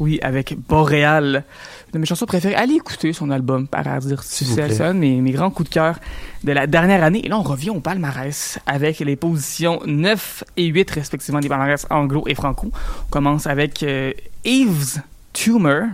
Oui, 0.00 0.18
avec 0.22 0.56
Boréal. 0.68 1.44
Une 1.88 1.92
de 1.92 1.98
mes 1.98 2.06
chansons 2.06 2.26
préférées. 2.26 2.54
Allez 2.54 2.74
écouter 2.74 3.12
son 3.12 3.30
album 3.30 3.68
Paradis 3.68 4.12
Artificiel. 4.12 4.72
C'est 4.74 4.82
un 4.82 4.94
de 4.94 4.98
mes, 4.98 5.20
mes 5.20 5.30
grands 5.32 5.50
coups 5.50 5.68
de 5.68 5.74
cœur 5.74 5.98
de 6.42 6.52
la 6.52 6.66
dernière 6.66 7.04
année. 7.04 7.24
Et 7.24 7.28
là, 7.28 7.38
on 7.38 7.42
revient 7.42 7.70
au 7.70 7.80
palmarès 7.80 8.58
avec 8.66 8.98
les 9.00 9.16
positions 9.16 9.80
9 9.86 10.44
et 10.56 10.66
8 10.66 10.90
respectivement 10.92 11.40
des 11.40 11.48
palmarès 11.48 11.86
anglo 11.90 12.24
et 12.26 12.34
franco. 12.34 12.70
On 13.06 13.10
commence 13.10 13.46
avec 13.46 13.82
euh, 13.82 14.12
Eve's 14.44 14.98
Tumor 15.32 15.84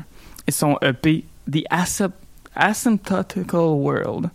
et 0.46 0.52
son 0.52 0.78
EP 0.82 1.24
The 1.50 1.64
Asy- 1.70 2.10
Asymptotical 2.54 3.60
World. 3.60 4.30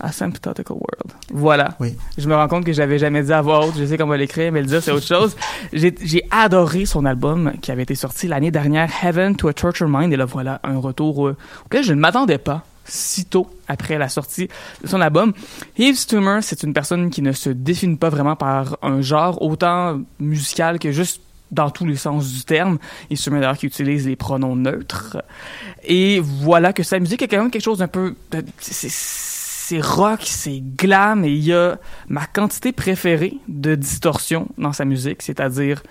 Asymptotical 0.00 0.76
World. 0.76 1.12
Voilà. 1.32 1.76
Oui. 1.80 1.94
Je 2.18 2.28
me 2.28 2.34
rends 2.34 2.48
compte 2.48 2.64
que 2.64 2.72
j'avais 2.72 2.98
jamais 2.98 3.22
dit 3.22 3.32
à 3.32 3.40
voix 3.42 3.66
haute. 3.66 3.74
Je 3.78 3.84
sais 3.84 3.96
qu'on 3.98 4.06
va 4.06 4.16
l'écrire, 4.16 4.50
mais 4.52 4.60
le 4.60 4.66
dire, 4.66 4.82
c'est 4.82 4.90
autre 4.92 5.06
chose. 5.06 5.36
J'ai 5.72 5.94
j'ai 6.02 6.22
adoré 6.30 6.86
son 6.86 7.04
album 7.04 7.52
qui 7.62 7.70
avait 7.70 7.82
été 7.84 7.94
sorti 7.94 8.26
l'année 8.28 8.50
dernière, 8.50 8.90
Heaven 9.02 9.36
to 9.36 9.48
a 9.48 9.52
Torture 9.52 9.88
Mind. 9.88 10.12
Et 10.12 10.16
là, 10.16 10.24
voilà, 10.24 10.60
un 10.64 10.78
retour 10.78 11.28
euh, 11.28 11.36
auquel 11.66 11.84
je 11.84 11.92
ne 11.92 12.00
m'attendais 12.00 12.38
pas 12.38 12.64
si 12.84 13.24
tôt 13.24 13.48
après 13.68 13.98
la 13.98 14.08
sortie 14.08 14.48
de 14.82 14.88
son 14.88 15.00
album. 15.00 15.32
Yves 15.78 15.96
Stummer, 15.98 16.40
c'est 16.42 16.64
une 16.64 16.72
personne 16.72 17.10
qui 17.10 17.22
ne 17.22 17.30
se 17.32 17.50
définit 17.50 17.96
pas 17.96 18.08
vraiment 18.08 18.34
par 18.34 18.78
un 18.82 19.00
genre, 19.00 19.40
autant 19.42 20.00
musical 20.18 20.78
que 20.80 20.90
juste 20.90 21.20
dans 21.52 21.70
tous 21.70 21.84
les 21.84 21.96
sens 21.96 22.32
du 22.32 22.42
terme. 22.42 22.78
Et 23.10 23.16
Stummer, 23.16 23.40
d'ailleurs, 23.40 23.58
qui 23.58 23.66
utilise 23.66 24.06
les 24.08 24.16
pronoms 24.16 24.56
neutres. 24.56 25.18
Et 25.84 26.20
voilà 26.20 26.72
que 26.72 26.82
sa 26.82 26.98
musique 26.98 27.22
est 27.22 27.28
quand 27.28 27.38
même 27.38 27.50
quelque 27.50 27.62
chose 27.64 27.78
d'un 27.78 27.88
peu... 27.88 28.14
c'est- 28.58 28.88
c'est 29.70 29.80
rock, 29.80 30.22
c'est 30.24 30.60
glam, 30.60 31.24
et 31.24 31.30
il 31.30 31.44
y 31.44 31.52
a 31.52 31.78
ma 32.08 32.26
quantité 32.26 32.72
préférée 32.72 33.34
de 33.46 33.76
distorsion 33.76 34.48
dans 34.58 34.72
sa 34.72 34.84
musique, 34.84 35.22
c'est-à-dire 35.22 35.84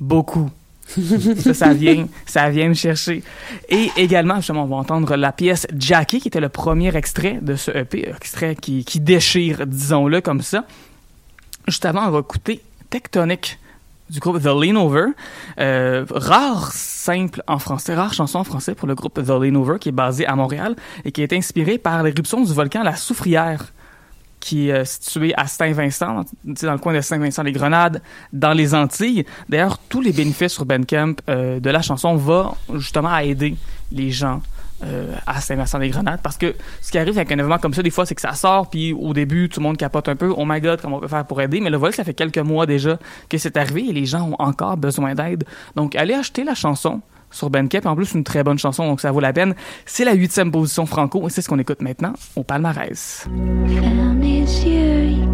beaucoup. 0.00 0.50
ça, 1.38 1.54
ça 1.54 1.72
vient, 1.72 2.08
ça 2.26 2.50
vient 2.50 2.68
me 2.68 2.74
chercher. 2.74 3.22
Et 3.68 3.88
également, 3.96 4.34
justement, 4.36 4.64
on 4.64 4.66
va 4.66 4.74
entendre 4.74 5.14
la 5.14 5.30
pièce 5.30 5.68
Jackie, 5.78 6.20
qui 6.20 6.26
était 6.26 6.40
le 6.40 6.48
premier 6.48 6.96
extrait 6.96 7.38
de 7.40 7.54
ce 7.54 7.70
EP, 7.70 8.08
extrait 8.08 8.56
qui, 8.56 8.84
qui 8.84 8.98
déchire, 8.98 9.64
disons-le 9.64 10.20
comme 10.20 10.42
ça. 10.42 10.64
Juste 11.68 11.84
avant, 11.84 12.08
on 12.08 12.10
va 12.10 12.18
écouter 12.18 12.60
Tectonic 12.90 13.60
du 14.10 14.18
groupe 14.18 14.40
The 14.42 14.46
Lean 14.46 14.76
Over. 14.76 15.06
Euh, 15.58 16.04
rare 16.10 16.72
simple 16.72 17.42
en 17.46 17.58
français, 17.58 17.94
rare 17.94 18.12
chanson 18.12 18.38
en 18.38 18.44
français 18.44 18.74
pour 18.74 18.88
le 18.88 18.94
groupe 18.94 19.14
The 19.14 19.30
Lean 19.30 19.54
Over 19.54 19.78
qui 19.78 19.88
est 19.88 19.92
basé 19.92 20.26
à 20.26 20.36
Montréal 20.36 20.76
et 21.04 21.12
qui 21.12 21.22
est 21.22 21.32
inspiré 21.32 21.78
par 21.78 22.02
l'éruption 22.02 22.42
du 22.42 22.52
volcan 22.52 22.82
La 22.82 22.96
Soufrière 22.96 23.72
qui 24.40 24.70
est 24.70 24.72
euh, 24.72 24.84
situé 24.84 25.34
à 25.36 25.46
Saint-Vincent, 25.46 26.24
dans 26.44 26.72
le 26.72 26.78
coin 26.78 26.94
de 26.94 27.02
Saint-Vincent-les-Grenades, 27.02 28.02
dans 28.32 28.52
les 28.52 28.74
Antilles. 28.74 29.26
D'ailleurs, 29.50 29.78
tous 29.90 30.00
les 30.00 30.12
bénéfices 30.12 30.54
sur 30.54 30.64
Bandcamp 30.64 31.16
euh, 31.28 31.60
de 31.60 31.70
la 31.70 31.82
chanson 31.82 32.16
vont 32.16 32.54
justement 32.74 33.12
à 33.12 33.22
aider 33.22 33.54
les 33.92 34.10
gens 34.10 34.40
euh, 34.82 35.14
à 35.26 35.40
Saint-Vincent-les-Grenades 35.40 36.20
parce 36.22 36.36
que 36.36 36.54
ce 36.80 36.90
qui 36.90 36.98
arrive 36.98 37.16
avec 37.16 37.30
un 37.32 37.38
événement 37.38 37.58
comme 37.58 37.74
ça, 37.74 37.82
des 37.82 37.90
fois, 37.90 38.06
c'est 38.06 38.14
que 38.14 38.20
ça 38.20 38.34
sort, 38.34 38.70
puis 38.70 38.92
au 38.92 39.12
début, 39.12 39.48
tout 39.48 39.60
le 39.60 39.64
monde 39.64 39.76
capote 39.76 40.08
un 40.08 40.16
peu. 40.16 40.32
Oh 40.36 40.44
my 40.46 40.60
God, 40.60 40.80
comment 40.80 40.96
on 40.96 41.00
peut 41.00 41.08
faire 41.08 41.26
pour 41.26 41.40
aider? 41.40 41.60
Mais 41.60 41.70
le 41.70 41.76
voilà 41.76 41.94
ça 41.94 42.04
fait 42.04 42.14
quelques 42.14 42.38
mois 42.38 42.66
déjà 42.66 42.98
que 43.28 43.38
c'est 43.38 43.56
arrivé 43.56 43.86
et 43.88 43.92
les 43.92 44.06
gens 44.06 44.30
ont 44.30 44.36
encore 44.38 44.76
besoin 44.76 45.14
d'aide. 45.14 45.44
Donc, 45.76 45.96
allez 45.96 46.14
acheter 46.14 46.44
la 46.44 46.54
chanson 46.54 47.00
sur 47.30 47.50
Bandcamp. 47.50 47.80
En 47.84 47.96
plus, 47.96 48.12
une 48.12 48.24
très 48.24 48.42
bonne 48.42 48.58
chanson, 48.58 48.86
donc 48.86 49.00
ça 49.00 49.10
vaut 49.12 49.20
la 49.20 49.32
peine. 49.32 49.54
C'est 49.86 50.04
la 50.04 50.14
huitième 50.14 50.50
position 50.50 50.86
franco 50.86 51.26
et 51.26 51.30
c'est 51.30 51.42
ce 51.42 51.48
qu'on 51.48 51.58
écoute 51.58 51.82
maintenant 51.82 52.12
au 52.36 52.42
palmarès. 52.42 53.28
Ferme 53.66 54.20
les 54.20 54.40
yeux, 54.40 55.04
il 55.04 55.28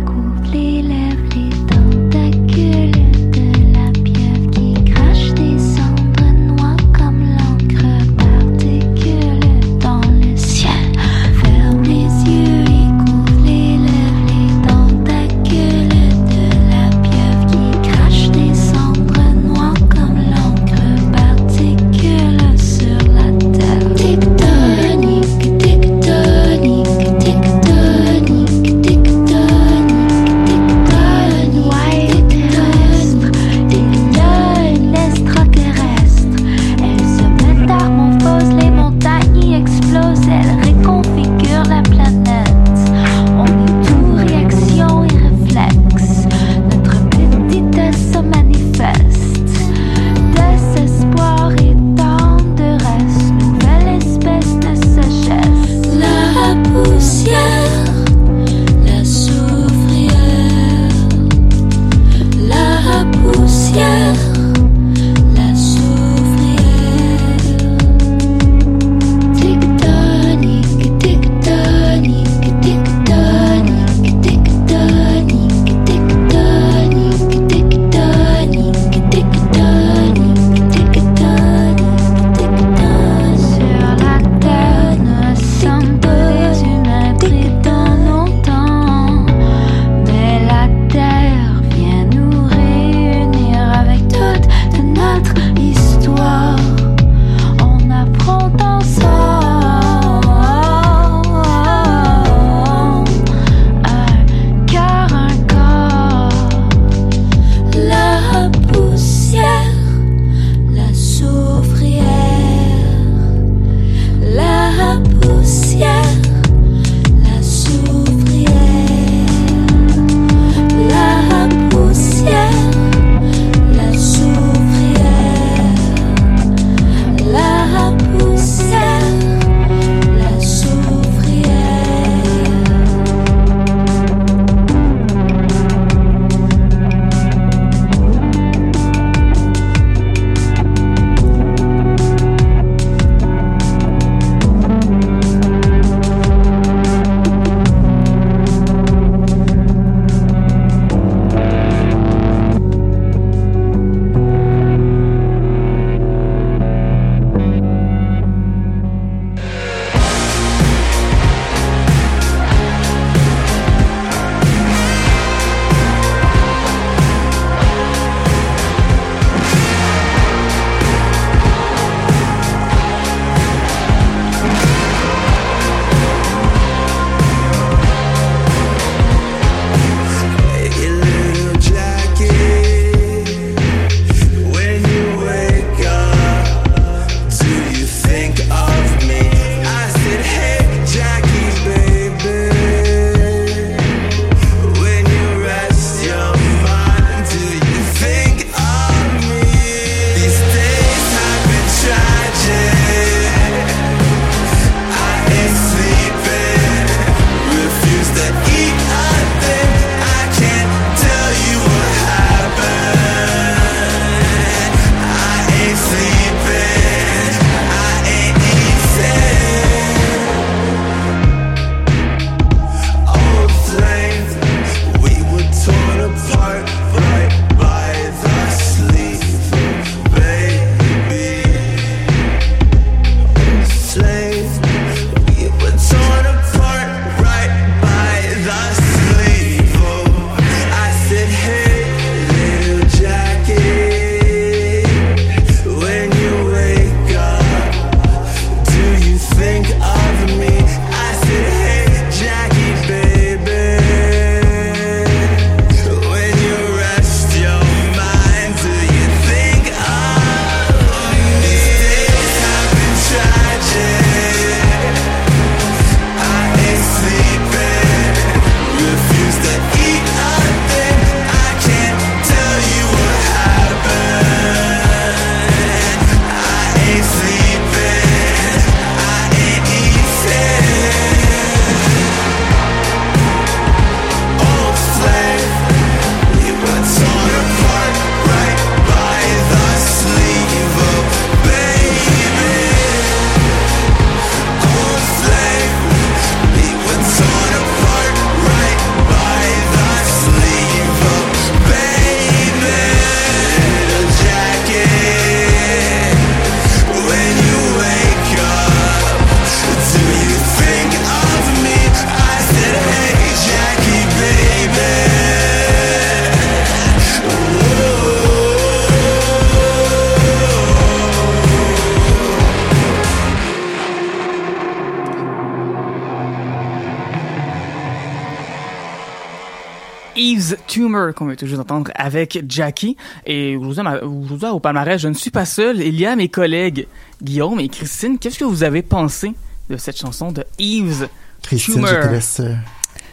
Qu'on 331.15 331.27
vient 331.27 331.37
toujours 331.37 331.59
d'entendre 331.59 331.91
avec 331.95 332.45
Jackie. 332.49 332.97
Et 333.27 333.57
aujourd'hui, 333.57 334.49
au 334.51 334.61
palmarès, 334.61 335.01
je 335.01 335.09
ne 335.09 335.15
suis 335.15 335.31
pas 335.31 335.45
seul. 335.45 335.81
Il 335.81 335.99
y 335.99 336.07
a 336.07 336.17
mes 336.17 336.29
collègues 336.29 336.87
Guillaume 337.23 337.61
et 337.61 337.69
Christine. 337.69 338.19
Qu'est-ce 338.19 338.39
que 338.39 338.45
vous 338.45 338.63
avez 338.63 338.83
pensé 338.83 339.33
de 339.69 339.77
cette 339.77 339.99
chanson 339.99 340.33
de 340.33 340.45
Eve's 340.59 341.09
Christine, 341.43 341.87
je 341.87 341.95
te 341.95 342.09
laisse 342.09 342.41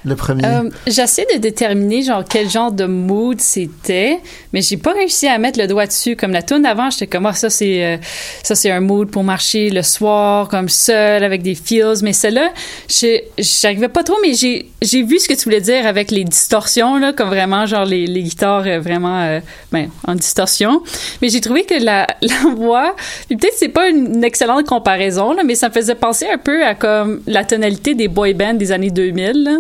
le 0.06 0.16
premier? 0.16 0.46
Euh, 0.46 0.70
J'essaie 0.88 1.26
de 1.34 1.40
déterminer 1.40 2.02
genre 2.04 2.24
quel 2.30 2.50
genre 2.50 2.72
de 2.72 2.86
mood 2.86 3.40
c'était, 3.40 4.20
mais 4.52 4.62
j'ai 4.62 4.78
pas 4.78 4.92
réussi 4.92 5.28
à 5.28 5.38
mettre 5.38 5.60
le 5.60 5.68
doigt 5.68 5.86
dessus. 5.86 6.16
Comme 6.16 6.32
la 6.32 6.42
tune 6.42 6.64
d'avant, 6.64 6.90
j'étais 6.90 7.08
comme 7.08 7.26
ah 7.26 7.34
ça 7.34 7.50
c'est 7.50 7.84
euh, 7.84 7.98
ça 8.44 8.56
c'est 8.56 8.72
un 8.72 8.82
mood 8.82 9.10
pour 9.10 9.24
marcher 9.24 9.70
le 9.70 9.82
soir 9.82 10.50
comme 10.50 10.68
seul 10.68 11.24
avec 11.24 11.42
des 11.42 11.56
feels. 11.56 12.04
Mais 12.04 12.14
celle-là, 12.14 12.52
j'arrivais 13.38 13.88
pas 13.88 14.04
trop, 14.04 14.18
mais 14.22 14.34
j'ai 14.34 15.04
vu 15.04 15.20
ce 15.20 15.28
que 15.28 15.34
tu 15.34 15.44
voulais 15.46 15.62
dire 15.62 15.86
avec 15.88 16.12
les 16.12 16.24
distorsions 16.24 16.98
là, 16.98 17.14
comme 17.14 17.30
vraiment 17.30 17.66
genre 17.66 17.86
les, 17.86 18.08
guitares 18.08 18.68
euh, 18.68 18.80
vraiment 18.80 19.40
ben, 19.72 19.90
en 20.06 20.16
distorsion. 20.16 20.84
Mais 21.22 21.30
j'ai 21.30 21.42
trouvé 21.42 21.64
que 21.64 21.82
la, 21.82 22.08
voix, 22.56 22.96
peut-être 23.30 23.56
c'est 23.58 23.70
pas 23.70 23.88
une, 23.88 24.24
excellente 24.24 24.66
comparaison 24.66 25.34
là, 25.34 25.44
mais 25.44 25.56
ça 25.56 25.70
me 25.70 25.74
faisait 25.74 25.96
penser 25.96 26.28
un 26.32 26.38
peu 26.38 26.64
à 26.64 26.76
comme 26.76 27.22
la 27.28 27.44
tonalité 27.44 27.94
des 27.94 28.08
boy 28.08 28.34
bands 28.34 28.54
des 28.54 28.72
années 28.72 28.90
2000. 28.90 29.44
Là. 29.44 29.58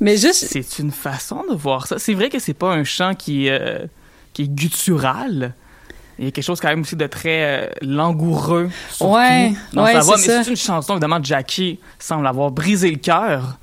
Mais 0.00 0.16
juste 0.16 0.46
C'est 0.50 0.78
une 0.78 0.90
façon 0.92 1.42
de 1.50 1.54
voir 1.56 1.86
ça. 1.86 1.98
C'est 1.98 2.14
vrai 2.14 2.28
que 2.28 2.38
c'est 2.38 2.54
pas 2.54 2.72
un 2.72 2.84
chant 2.84 3.14
qui, 3.14 3.48
euh, 3.48 3.86
qui 4.32 4.42
est 4.42 4.48
guttural. 4.48 5.54
Il 6.18 6.24
y 6.24 6.28
a 6.28 6.30
quelque 6.30 6.44
chose 6.44 6.60
quand 6.60 6.68
même 6.68 6.80
aussi 6.80 6.96
de 6.96 7.06
très 7.06 7.42
euh, 7.42 7.68
langoureux 7.82 8.70
surtout 8.90 9.14
Ouais, 9.14 9.52
dans 9.72 9.84
ouais, 9.84 9.92
sa 9.92 10.00
voix. 10.00 10.16
Mais 10.16 10.22
c'est 10.22 10.48
une 10.48 10.56
chanson, 10.56 10.94
évidemment, 10.94 11.20
Jackie 11.22 11.78
semble 11.98 12.26
avoir 12.26 12.50
brisé 12.50 12.90
le 12.90 12.96
cœur 12.96 13.58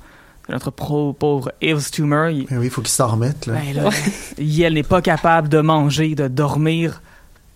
de 0.48 0.52
notre 0.52 0.70
pro, 0.70 1.12
pauvre 1.14 1.50
Eve's 1.60 1.90
Tumor. 1.90 2.28
Il- 2.28 2.46
Mais 2.50 2.58
oui, 2.58 2.66
il 2.66 2.70
faut 2.70 2.80
qu'il 2.82 2.90
s'en 2.92 3.08
remette. 3.08 3.46
Là. 3.46 3.54
ben 3.54 3.90
là, 4.38 4.70
n'est 4.70 4.82
pas 4.82 5.02
capable 5.02 5.48
de 5.48 5.60
manger, 5.60 6.14
de 6.14 6.28
dormir. 6.28 7.00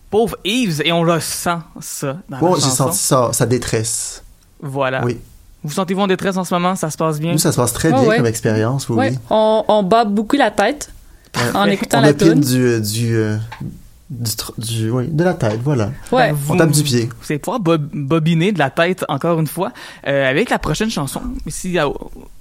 Pauvre 0.09 0.35
Eves, 0.43 0.81
et 0.83 0.91
on 0.91 1.03
le 1.03 1.19
sent, 1.19 1.59
ça, 1.81 2.17
dans 2.29 2.39
Bon, 2.39 2.55
j'ai 2.55 2.61
senti 2.69 2.97
sa, 2.97 3.31
sa 3.31 3.45
détresse. 3.45 4.23
Voilà. 4.59 5.05
Oui. 5.05 5.17
Vous 5.63 5.71
sentez-vous 5.73 6.01
en 6.01 6.07
détresse 6.07 6.37
en 6.37 6.43
ce 6.43 6.53
moment? 6.53 6.75
Ça 6.75 6.89
se 6.89 6.97
passe 6.97 7.19
bien? 7.19 7.33
Nous, 7.33 7.37
ça 7.37 7.51
se 7.51 7.57
passe 7.57 7.73
très 7.73 7.91
Oh, 7.91 7.99
bien 7.99 8.07
ouais. 8.09 8.17
comme 8.17 8.25
expérience, 8.25 8.87
oui. 8.89 8.95
ouais, 8.97 9.13
on, 9.29 9.63
on 9.67 9.83
bat 9.83 10.05
beaucoup 10.05 10.35
la 10.37 10.51
tête 10.51 10.91
en 11.53 11.65
écoutant 11.65 11.99
On 11.99 12.01
la 12.01 12.13
tune. 12.13 12.39
du, 12.39 12.57
euh, 12.65 12.79
du, 12.79 13.15
euh, 13.15 13.37
du, 14.09 14.31
tr- 14.31 14.53
du- 14.57 14.89
oui, 14.89 15.07
de 15.09 15.23
la 15.23 15.33
tête, 15.35 15.59
voilà. 15.63 15.91
Ouais. 16.11 16.29
Ben, 16.29 16.33
vous- 16.33 16.53
On 16.53 16.57
tape 16.57 16.71
du 16.71 16.81
pied. 16.81 17.07
Vous 17.21 17.25
allez 17.29 17.37
pouvoir 17.39 17.59
bob- 17.59 17.89
bobiner 17.93 18.51
de 18.51 18.57
la 18.59 18.69
tête 18.71 19.05
encore 19.09 19.39
une 19.39 19.45
fois 19.47 19.71
euh, 20.07 20.27
avec 20.29 20.49
la 20.49 20.57
prochaine 20.57 20.89
chanson. 20.89 21.21
Ici, 21.45 21.77
à, 21.77 21.87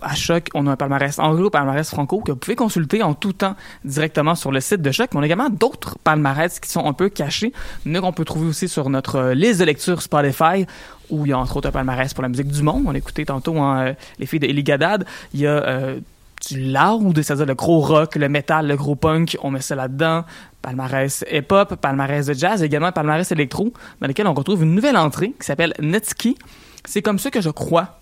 à 0.00 0.14
Choc, 0.14 0.48
on 0.54 0.66
a 0.66 0.70
un 0.72 0.76
palmarès 0.76 1.18
anglo, 1.18 1.50
palmarès 1.50 1.86
franco 1.90 2.20
que 2.20 2.30
vous 2.32 2.38
pouvez 2.38 2.56
consulter 2.56 3.02
en 3.02 3.12
tout 3.14 3.34
temps 3.34 3.56
directement 3.84 4.34
sur 4.36 4.52
le 4.52 4.60
site 4.60 4.80
de 4.80 4.90
Choc. 4.92 5.08
Mais 5.12 5.18
on 5.18 5.22
a 5.22 5.26
également 5.26 5.50
d'autres 5.50 5.98
palmarès 6.02 6.58
qui 6.60 6.70
sont 6.70 6.86
un 6.86 6.94
peu 6.94 7.10
cachés, 7.10 7.52
mais 7.84 8.00
qu'on 8.00 8.12
peut 8.12 8.24
trouver 8.24 8.46
aussi 8.48 8.68
sur 8.68 8.88
notre 8.88 9.16
euh, 9.16 9.34
liste 9.34 9.60
de 9.60 9.64
lecture 9.66 10.00
Spotify 10.00 10.66
où 11.10 11.26
il 11.26 11.30
y 11.30 11.32
a 11.32 11.38
entre 11.38 11.56
autres 11.56 11.68
un 11.68 11.72
palmarès 11.72 12.12
pour 12.14 12.22
la 12.22 12.28
musique 12.28 12.48
du 12.48 12.62
monde. 12.62 12.84
On 12.86 12.94
a 12.94 12.98
écouté 12.98 13.24
tantôt 13.24 13.58
hein, 13.58 13.80
euh, 13.80 13.94
les 14.18 14.26
filles 14.26 14.40
de 14.40 14.46
Ellie 14.46 14.62
Gadad. 14.62 15.04
Il 15.34 15.40
y 15.40 15.46
a 15.46 15.50
euh, 15.50 16.00
du 16.48 16.72
loud, 16.72 17.20
c'est-à-dire 17.20 17.46
le 17.46 17.54
gros 17.54 17.80
rock, 17.80 18.16
le 18.16 18.28
metal, 18.28 18.66
le 18.68 18.76
gros 18.76 18.94
punk, 18.94 19.36
on 19.42 19.50
met 19.50 19.60
ça 19.60 19.74
là-dedans. 19.74 20.24
Palmarès 20.62 21.24
hip-hop, 21.30 21.76
palmarès 21.76 22.26
de 22.26 22.34
jazz, 22.34 22.62
également 22.62 22.92
palmarès 22.92 23.30
électro, 23.32 23.72
dans 24.00 24.06
lequel 24.06 24.26
on 24.26 24.34
retrouve 24.34 24.62
une 24.62 24.74
nouvelle 24.74 24.96
entrée 24.96 25.34
qui 25.38 25.46
s'appelle 25.46 25.74
Netski. 25.80 26.36
C'est 26.84 27.02
comme 27.02 27.18
ça 27.18 27.30
que 27.30 27.40
je 27.40 27.50
crois 27.50 27.98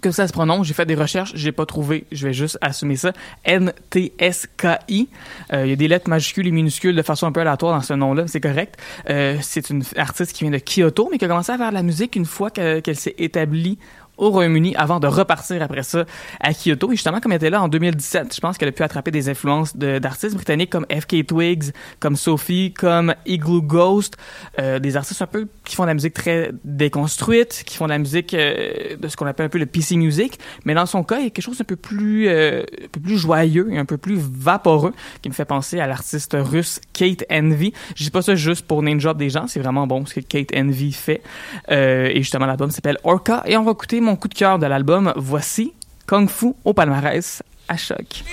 que 0.00 0.10
ça 0.10 0.26
se 0.28 0.32
prononce. 0.32 0.66
J'ai 0.66 0.74
fait 0.74 0.86
des 0.86 0.94
recherches, 0.94 1.32
j'ai 1.34 1.52
pas 1.52 1.66
trouvé, 1.66 2.04
je 2.12 2.26
vais 2.26 2.32
juste 2.34 2.58
assumer 2.60 2.96
ça. 2.96 3.12
N-T-S-K-I. 3.44 5.08
Euh, 5.52 5.64
Il 5.66 5.70
y 5.70 5.72
a 5.72 5.76
des 5.76 5.88
lettres 5.88 6.08
majuscules 6.08 6.46
et 6.46 6.50
minuscules 6.50 6.94
de 6.96 7.02
façon 7.02 7.26
un 7.26 7.32
peu 7.32 7.40
aléatoire 7.40 7.74
dans 7.74 7.82
ce 7.82 7.92
nom-là, 7.94 8.26
c'est 8.26 8.40
correct. 8.40 8.76
Euh, 9.10 9.36
c'est 9.42 9.70
une 9.70 9.82
artiste 9.96 10.32
qui 10.32 10.44
vient 10.44 10.50
de 10.52 10.58
Kyoto, 10.64 11.08
mais 11.10 11.18
qui 11.18 11.24
a 11.24 11.28
commencé 11.28 11.52
à 11.52 11.58
faire 11.58 11.72
la 11.72 11.82
musique 11.82 12.16
une 12.16 12.26
fois 12.26 12.50
que- 12.50 12.80
qu'elle 12.80 12.96
s'est 12.96 13.14
établie 13.18 13.78
au 14.18 14.30
Royaume-Uni 14.30 14.74
avant 14.76 15.00
de 15.00 15.06
repartir 15.06 15.62
après 15.62 15.82
ça 15.82 16.04
à 16.40 16.52
Kyoto. 16.52 16.90
Et 16.92 16.96
justement, 16.96 17.20
comme 17.20 17.32
elle 17.32 17.36
était 17.36 17.50
là 17.50 17.62
en 17.62 17.68
2017, 17.68 18.34
je 18.34 18.40
pense 18.40 18.58
qu'elle 18.58 18.68
a 18.68 18.72
pu 18.72 18.82
attraper 18.82 19.10
des 19.10 19.28
influences 19.28 19.76
d'artistes 19.76 20.34
britanniques 20.34 20.70
comme 20.70 20.86
FK 20.90 21.26
Twigs, 21.26 21.72
comme 22.00 22.16
Sophie, 22.16 22.72
comme 22.72 23.14
Igloo 23.26 23.62
Ghost, 23.62 24.16
euh, 24.58 24.78
des 24.78 24.96
artistes 24.96 25.22
un 25.22 25.26
peu 25.26 25.48
qui 25.64 25.74
font 25.74 25.84
de 25.84 25.88
la 25.88 25.94
musique 25.94 26.14
très 26.14 26.52
déconstruite, 26.64 27.62
qui 27.66 27.76
font 27.76 27.86
de 27.86 27.90
la 27.90 27.98
musique 27.98 28.34
euh, 28.34 28.96
de 28.96 29.08
ce 29.08 29.16
qu'on 29.16 29.26
appelle 29.26 29.46
un 29.46 29.50
peu 29.50 29.58
le 29.58 29.66
PC 29.66 29.96
music. 29.96 30.38
Mais 30.64 30.74
dans 30.74 30.86
son 30.86 31.02
cas, 31.02 31.18
il 31.18 31.24
y 31.24 31.26
a 31.26 31.30
quelque 31.30 31.44
chose 31.44 31.58
d'un 31.58 31.64
peu 31.64 31.76
plus, 31.76 32.28
euh, 32.28 32.62
un 32.62 32.88
peu 32.90 33.00
plus 33.00 33.18
joyeux 33.18 33.68
et 33.72 33.78
un 33.78 33.84
peu 33.84 33.96
plus 33.96 34.16
vaporeux 34.18 34.94
qui 35.22 35.28
me 35.28 35.34
fait 35.34 35.44
penser 35.44 35.80
à 35.80 35.86
l'artiste 35.86 36.36
russe 36.38 36.80
Kate 36.92 37.24
Envy. 37.30 37.72
Je 37.94 38.04
dis 38.04 38.10
pas 38.10 38.22
ça 38.22 38.34
juste 38.34 38.66
pour 38.66 38.82
name 38.82 38.98
drop 38.98 39.16
des 39.16 39.30
gens, 39.30 39.46
c'est 39.46 39.60
vraiment 39.60 39.86
bon 39.86 40.06
ce 40.06 40.14
que 40.14 40.20
Kate 40.20 40.56
Envy 40.56 40.92
fait. 40.92 41.22
Euh, 41.70 42.08
et 42.12 42.18
justement, 42.18 42.46
l'album 42.46 42.70
s'appelle 42.70 42.98
Orca. 43.04 43.42
Et 43.46 43.56
on 43.56 43.62
va 43.62 43.72
écouter 43.72 44.00
mon 44.06 44.16
coup 44.16 44.28
de 44.28 44.34
cœur 44.34 44.58
de 44.58 44.66
l'album. 44.66 45.12
Voici 45.16 45.72
Kung 46.06 46.30
Fu 46.30 46.54
au 46.64 46.72
palmarès 46.72 47.42
à 47.68 47.76
choc. 47.76 48.24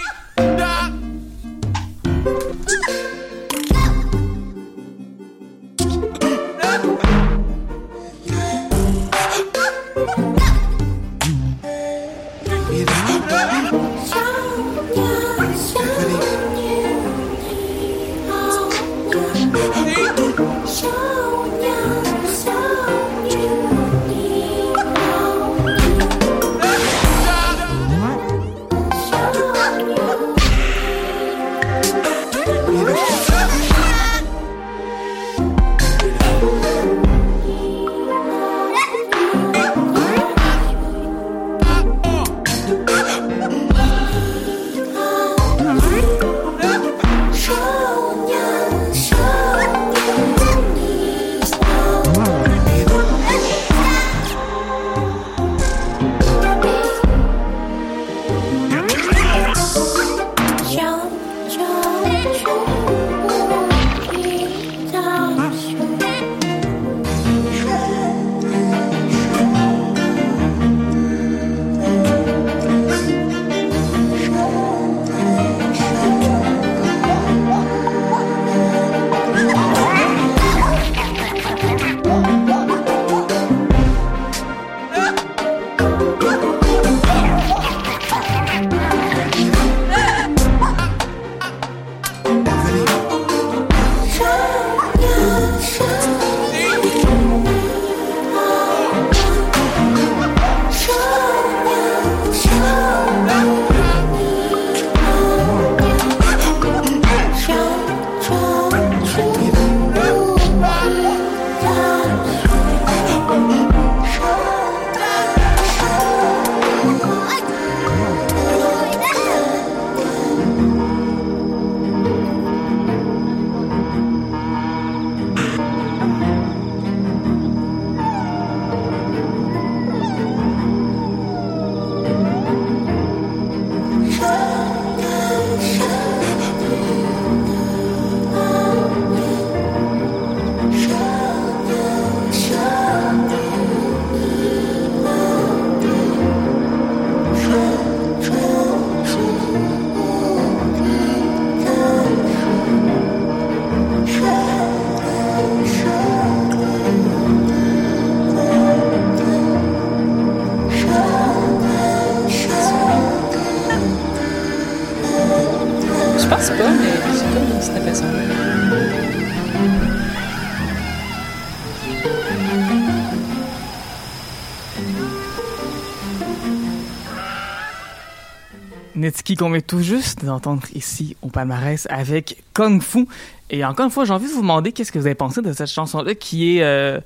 Qu'on 179.38 179.50
met 179.50 179.62
tout 179.62 179.80
juste 179.80 180.24
d'entendre 180.24 180.62
ici 180.76 181.16
au 181.22 181.28
palmarès 181.28 181.88
avec 181.90 182.44
Kung 182.54 182.82
Fu. 182.82 183.08
Et 183.50 183.66
encore 183.66 183.86
une 183.86 183.92
fois, 183.92 184.06
j'ai 184.06 184.14
envie 184.14 184.28
de 184.28 184.32
vous 184.32 184.42
demander 184.42 184.72
qu'est-ce 184.72 184.92
que 184.92 185.00
vous 185.00 185.06
avez 185.06 185.16
pensé 185.16 185.42
de 185.42 185.52
cette 185.54 185.70
chanson-là 185.70 186.14
qui 186.14 186.58
est 186.58 186.64
euh, 186.64 187.00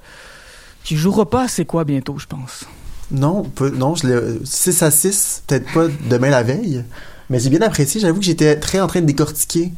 qui 0.84 0.98
jouera 0.98 1.30
pas 1.30 1.48
c'est 1.48 1.66
quoi 1.66 1.84
bientôt, 1.84 2.18
je 2.18 2.26
pense? 2.26 2.66
Non, 3.12 3.50
non, 3.74 3.96
je 3.96 4.08
l'ai 4.08 4.40
6 4.44 4.84
à 4.84 4.92
6, 4.92 5.44
peut-être 5.48 5.72
pas 5.74 5.88
demain 6.10 6.30
la 6.30 6.44
veille, 6.44 6.84
mais 7.30 7.40
j'ai 7.40 7.50
bien 7.50 7.62
apprécié. 7.62 8.02
J'avoue 8.02 8.20
que 8.20 8.26
j'étais 8.26 8.60
très 8.60 8.82
en 8.82 8.88
train 8.88 9.02
de 9.02 9.06
décortiquer 9.06 9.72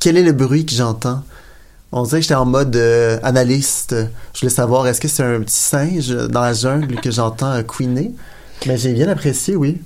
quel 0.00 0.16
est 0.16 0.22
le 0.22 0.32
bruit 0.32 0.64
que 0.64 0.72
j'entends. 0.72 1.22
On 1.92 2.04
dirait 2.04 2.18
que 2.18 2.22
j'étais 2.22 2.34
en 2.34 2.46
mode 2.46 2.74
euh, 2.74 3.18
analyste. 3.22 3.94
Je 4.34 4.40
voulais 4.40 4.50
savoir 4.50 4.86
est-ce 4.86 5.00
que 5.00 5.08
c'est 5.08 5.22
un 5.22 5.40
petit 5.40 5.58
singe 5.58 6.08
dans 6.08 6.40
la 6.40 6.54
jungle 6.54 6.96
que 6.96 7.10
j'entends 7.10 7.52
euh, 7.52 7.62
queener. 7.62 8.12
Mais 8.66 8.78
j'ai 8.78 8.94
bien 8.94 9.08
apprécié, 9.08 9.56
oui. 9.56 9.78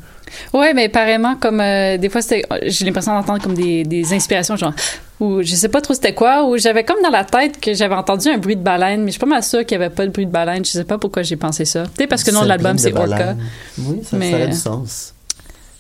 Ouais, 0.53 0.75
mais 0.75 0.85
apparemment, 0.87 1.37
comme 1.37 1.61
euh, 1.61 1.97
des 1.99 2.09
fois, 2.09 2.23
c'était, 2.23 2.43
j'ai 2.67 2.85
l'impression 2.85 3.13
d'entendre 3.13 3.43
comme 3.43 3.55
des, 3.55 3.85
des 3.85 4.13
inspirations, 4.13 4.57
genre, 4.57 4.73
ou 5.21 5.43
je 5.43 5.55
sais 5.55 5.69
pas 5.69 5.81
trop 5.81 5.95
c'était 5.95 6.15
quoi, 6.15 6.45
ou 6.45 6.59
j'avais 6.59 6.85
comme 6.85 7.03
dans 7.03 7.11
la 7.11 7.25
tête 7.25 7.61
que 7.61 7.75
j'avais 7.75 7.95
entendu 7.95 8.29
un 8.29 8.39
bruit 8.39 8.57
de 8.57 8.63
baleine, 8.63 9.01
mais 9.01 9.07
je 9.09 9.13
suis 9.13 9.21
pas 9.21 9.27
mal 9.27 9.43
sûre 9.43 9.65
qu'il 9.65 9.79
y 9.79 9.83
avait 9.83 9.95
pas 9.95 10.05
de 10.07 10.11
bruit 10.11 10.27
de 10.27 10.31
baleine. 10.31 10.65
Je 10.65 10.71
sais 10.71 10.85
pas 10.85 10.99
pourquoi 10.99 11.23
j'ai 11.23 11.37
pensé 11.37 11.65
ça. 11.65 11.85
Peut-être 11.97 12.11
parce 12.11 12.23
que 12.25 12.31
le 12.31 12.37
nom 12.37 12.43
de 12.43 12.49
l'album, 12.49 12.77
c'est 12.79 12.93
Orca. 12.97 13.35
Oui, 13.79 14.01
ça, 14.05 14.17
Mais- 14.17 14.31
ça 14.31 14.37
aurait 14.37 14.49
du 14.49 14.57
sens. 14.57 15.15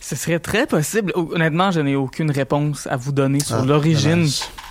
Ce 0.09 0.15
serait 0.15 0.39
très 0.39 0.69
possible. 0.69 1.11
Honnêtement, 1.17 1.73
je 1.73 1.81
n'ai 1.81 1.97
aucune 1.97 2.31
réponse 2.31 2.87
à 2.87 2.97
vous 2.97 3.11
donner 3.11 3.41
sur 3.41 3.57
Ah, 3.57 3.65
l'origine 3.65 4.29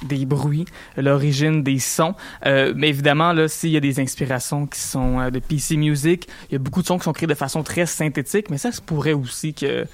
des 0.08 0.26
bruits, 0.26 0.64
l'origine 0.96 1.62
des 1.62 1.78
sons. 1.78 2.16
Euh, 2.46 2.72
mais 2.74 2.88
évidemment, 2.88 3.34
là, 3.34 3.50
s'il 3.50 3.72
y 3.72 3.76
a 3.76 3.82
des 3.82 4.00
inspirations 4.00 4.66
qui 4.66 4.80
sont 4.80 5.20
euh, 5.20 5.32
de 5.32 5.40
PC 5.40 5.76
Music, 5.76 6.30
il 6.50 6.54
y 6.54 6.56
a 6.56 6.60
beaucoup 6.60 6.82
de 6.82 6.88
sons 6.88 6.98
qui 6.98 7.04
sont 7.04 7.12
créés 7.12 7.28
de 7.28 7.34
façon 7.34 7.64
très 7.64 7.86
synthétique, 7.86 8.50
mais 8.50 8.58
ça 8.58 8.72
se 8.72 8.80
pourrait 8.80 9.12
aussi 9.12 9.54
que 9.54 9.86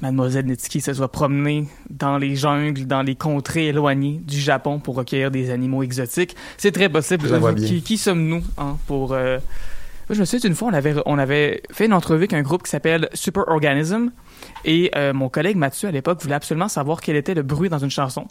Mademoiselle 0.00 0.46
Nitski 0.46 0.80
se 0.80 0.94
soit 0.94 1.12
promenée 1.12 1.68
dans 1.90 2.16
les 2.16 2.34
jungles, 2.34 2.86
dans 2.86 3.02
les 3.02 3.14
contrées 3.14 3.66
éloignées 3.66 4.22
du 4.26 4.40
Japon 4.40 4.78
pour 4.78 4.94
recueillir 4.94 5.30
des 5.30 5.50
animaux 5.50 5.82
exotiques. 5.82 6.34
C'est 6.56 6.72
très 6.72 6.88
possible. 6.88 7.28
Bien. 7.28 7.54
Qui, 7.54 7.82
qui 7.82 7.98
sommes-nous 7.98 8.42
hein, 8.56 8.78
pour... 8.86 9.12
euh, 9.12 9.36
moi, 10.08 10.14
Je 10.16 10.20
me 10.20 10.24
souviens 10.24 10.48
d'une 10.48 10.56
fois, 10.56 10.68
on 10.68 10.74
avait, 10.74 10.94
on 11.04 11.18
avait 11.18 11.62
fait 11.70 11.84
une 11.84 11.92
entrevue 11.92 12.20
avec 12.22 12.32
un 12.32 12.40
groupe 12.40 12.62
qui 12.62 12.70
s'appelle 12.70 13.10
Super 13.12 13.44
Organism. 13.48 14.08
Et 14.64 14.90
euh, 14.96 15.12
mon 15.12 15.28
collègue 15.28 15.56
Mathieu, 15.56 15.88
à 15.88 15.92
l'époque, 15.92 16.20
voulait 16.22 16.34
absolument 16.34 16.68
savoir 16.68 17.00
quel 17.00 17.16
était 17.16 17.34
le 17.34 17.42
bruit 17.42 17.68
dans 17.68 17.78
une 17.78 17.90
chanson. 17.90 18.26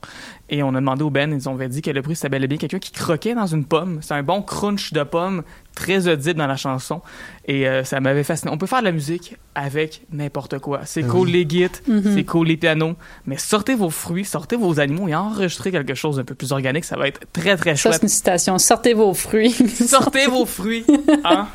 Et 0.50 0.64
on 0.64 0.70
a 0.70 0.80
demandé 0.80 1.04
au 1.04 1.10
Ben, 1.10 1.32
ils 1.34 1.50
ont 1.50 1.56
dit 1.56 1.82
que 1.82 1.92
le 1.92 2.02
bruit, 2.02 2.16
c'était 2.16 2.30
bel 2.30 2.44
et 2.44 2.48
bien 2.48 2.58
quelqu'un 2.58 2.80
qui 2.80 2.92
croquait 2.92 3.36
dans 3.36 3.48
une 3.48 3.66
pomme. 3.66 4.00
C'est 4.02 4.14
un 4.14 4.24
bon 4.24 4.42
crunch 4.42 4.94
de 4.94 5.04
pomme, 5.04 5.44
très 5.76 6.08
audible 6.08 6.40
dans 6.40 6.48
la 6.48 6.56
chanson. 6.58 7.02
Et 7.46 7.68
euh, 7.68 7.84
ça 7.84 8.00
m'avait 8.00 8.24
fasciné. 8.24 8.52
On 8.52 8.58
peut 8.58 8.66
faire 8.68 8.80
de 8.80 8.86
la 8.86 8.92
musique 8.92 9.36
avec 9.56 10.04
n'importe 10.12 10.60
quoi. 10.60 10.82
C'est 10.86 11.04
cool 11.04 11.30
les 11.30 11.46
guides, 11.46 11.72
Mhm. 11.88 12.14
c'est 12.16 12.24
cool 12.24 12.48
les 12.48 12.58
pianos, 12.58 12.96
mais 13.26 13.38
sortez 13.38 13.76
vos 13.76 13.90
fruits, 13.90 14.26
sortez 14.26 14.56
vos 14.56 14.80
animaux 14.80 15.08
et 15.08 15.16
enregistrez 15.16 15.72
quelque 15.72 15.96
chose 15.96 16.18
d'un 16.18 16.24
peu 16.24 16.36
plus 16.36 16.52
organique. 16.52 16.86
Ça 16.86 16.98
va 16.98 17.08
être 17.08 17.22
très, 17.34 17.56
très 17.58 17.72
Ça, 17.76 17.84
chouette. 17.90 17.94
c'est 17.96 18.04
une 18.04 18.08
citation. 18.10 18.58
Sortez 18.58 18.94
vos 18.94 19.14
fruits. 19.14 19.52
Sortez 19.88 20.28
vos 20.28 20.46
fruits, 20.46 20.86
hein? 21.24 21.48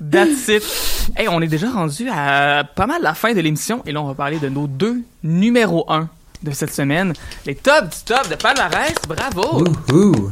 That's 0.00 0.48
it. 0.48 0.62
Hey, 1.16 1.28
on 1.28 1.40
est 1.40 1.46
déjà 1.46 1.70
rendu 1.70 2.08
à 2.08 2.64
pas 2.64 2.86
mal 2.86 3.02
la 3.02 3.14
fin 3.14 3.34
de 3.34 3.40
l'émission 3.40 3.82
et 3.84 3.92
là 3.92 4.00
on 4.00 4.06
va 4.06 4.14
parler 4.14 4.38
de 4.38 4.48
nos 4.48 4.66
deux 4.66 5.02
numéros 5.22 5.84
1 5.88 6.08
de 6.42 6.50
cette 6.50 6.72
semaine. 6.72 7.12
Les 7.46 7.54
tops 7.54 8.04
du 8.04 8.14
top 8.14 8.28
de 8.28 8.34
palmarès, 8.34 8.94
bravo! 9.08 9.64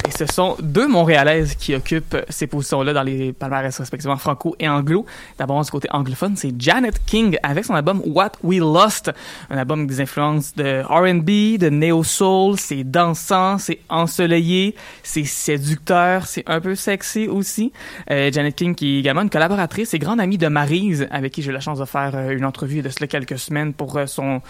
Et 0.07 0.11
ce 0.11 0.27
sont 0.27 0.57
deux 0.61 0.89
Montréalaises 0.89 1.55
qui 1.55 1.75
occupent 1.75 2.17
ces 2.29 2.47
positions-là 2.47 2.93
dans 2.93 3.03
les 3.03 3.33
palmarès 3.33 3.77
respectivement 3.79 4.17
franco 4.17 4.57
et 4.59 4.69
anglo. 4.69 5.07
D'abord, 5.39 5.63
du 5.63 5.71
côté 5.71 5.89
anglophone, 5.91 6.37
c'est 6.37 6.53
Janet 6.59 6.99
King 7.05 7.37
avec 7.43 7.65
son 7.65 7.75
album 7.75 8.03
What 8.07 8.33
We 8.43 8.59
Lost, 8.59 9.11
un 9.51 9.59
album 9.59 9.81
avec 9.81 9.91
des 9.91 10.01
influences 10.01 10.55
de 10.55 10.83
R&B, 10.83 11.59
de 11.59 11.69
neo-soul, 11.69 12.59
c'est 12.59 12.85
dansant, 12.85 13.59
c'est 13.59 13.81
ensoleillé, 13.89 14.75
c'est 15.03 15.25
séducteur, 15.25 16.27
c'est 16.27 16.45
un 16.47 16.61
peu 16.61 16.75
sexy 16.75 17.29
aussi. 17.29 17.73
Euh, 18.11 18.31
Janet 18.33 18.55
King 18.55 18.75
qui 18.75 18.97
est 18.97 18.99
également 19.01 19.23
une 19.23 19.31
collaboratrice 19.31 19.95
et 19.95 19.99
grande 19.99 20.21
amie 20.21 20.39
de 20.39 20.49
Maryse, 20.49 21.07
avec 21.11 21.33
qui 21.33 21.43
j'ai 21.43 21.51
eu 21.51 21.55
la 21.55 21.61
chance 21.61 21.79
de 21.79 21.85
faire 21.85 22.13
euh, 22.15 22.31
une 22.31 22.45
entrevue 22.45 22.83
de 22.83 22.89
cela 22.89 23.07
quelques 23.07 23.39
semaines 23.39 23.73
pour 23.73 23.97
euh, 23.97 24.07
son 24.07 24.41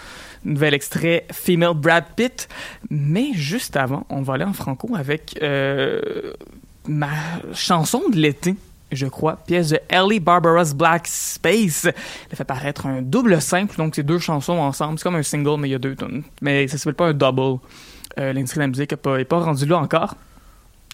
nouvel 0.45 0.73
extrait 0.73 1.25
Female 1.31 1.73
Brad 1.73 2.05
Pitt. 2.15 2.47
Mais 2.89 3.33
juste 3.33 3.75
avant, 3.75 4.05
on 4.09 4.21
va 4.21 4.35
aller 4.35 4.45
en 4.45 4.53
franco 4.53 4.95
avec 4.95 5.37
euh, 5.41 6.33
ma 6.87 7.09
chanson 7.53 8.01
de 8.09 8.17
l'été. 8.17 8.55
Je 8.91 9.05
crois, 9.05 9.37
pièce 9.45 9.69
de 9.69 9.79
Ellie 9.87 10.19
Barbara's 10.19 10.73
Black 10.73 11.05
Space. 11.07 11.85
Elle 11.85 12.35
fait 12.35 12.43
paraître 12.43 12.87
un 12.87 13.03
double 13.03 13.39
simple, 13.39 13.75
donc 13.77 13.95
c'est 13.95 14.03
deux 14.03 14.17
chansons 14.17 14.57
ensemble. 14.57 14.97
C'est 14.97 15.03
comme 15.03 15.15
un 15.15 15.23
single, 15.23 15.59
mais 15.59 15.69
il 15.69 15.71
y 15.71 15.75
a 15.75 15.79
deux 15.79 15.95
tonnes. 15.95 16.23
Mais 16.41 16.67
ça 16.67 16.77
s'appelle 16.77 16.95
pas 16.95 17.07
un 17.07 17.13
double. 17.13 17.59
Euh, 18.17 18.33
L'industrie 18.33 18.57
de 18.57 18.63
la 18.63 18.67
musique 18.67 18.91
n'est 18.91 18.97
pas, 18.97 19.23
pas 19.25 19.53
là 19.53 19.77
encore. 19.77 20.15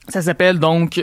Ça 0.09 0.21
s'appelle 0.21 0.59
donc 0.59 1.01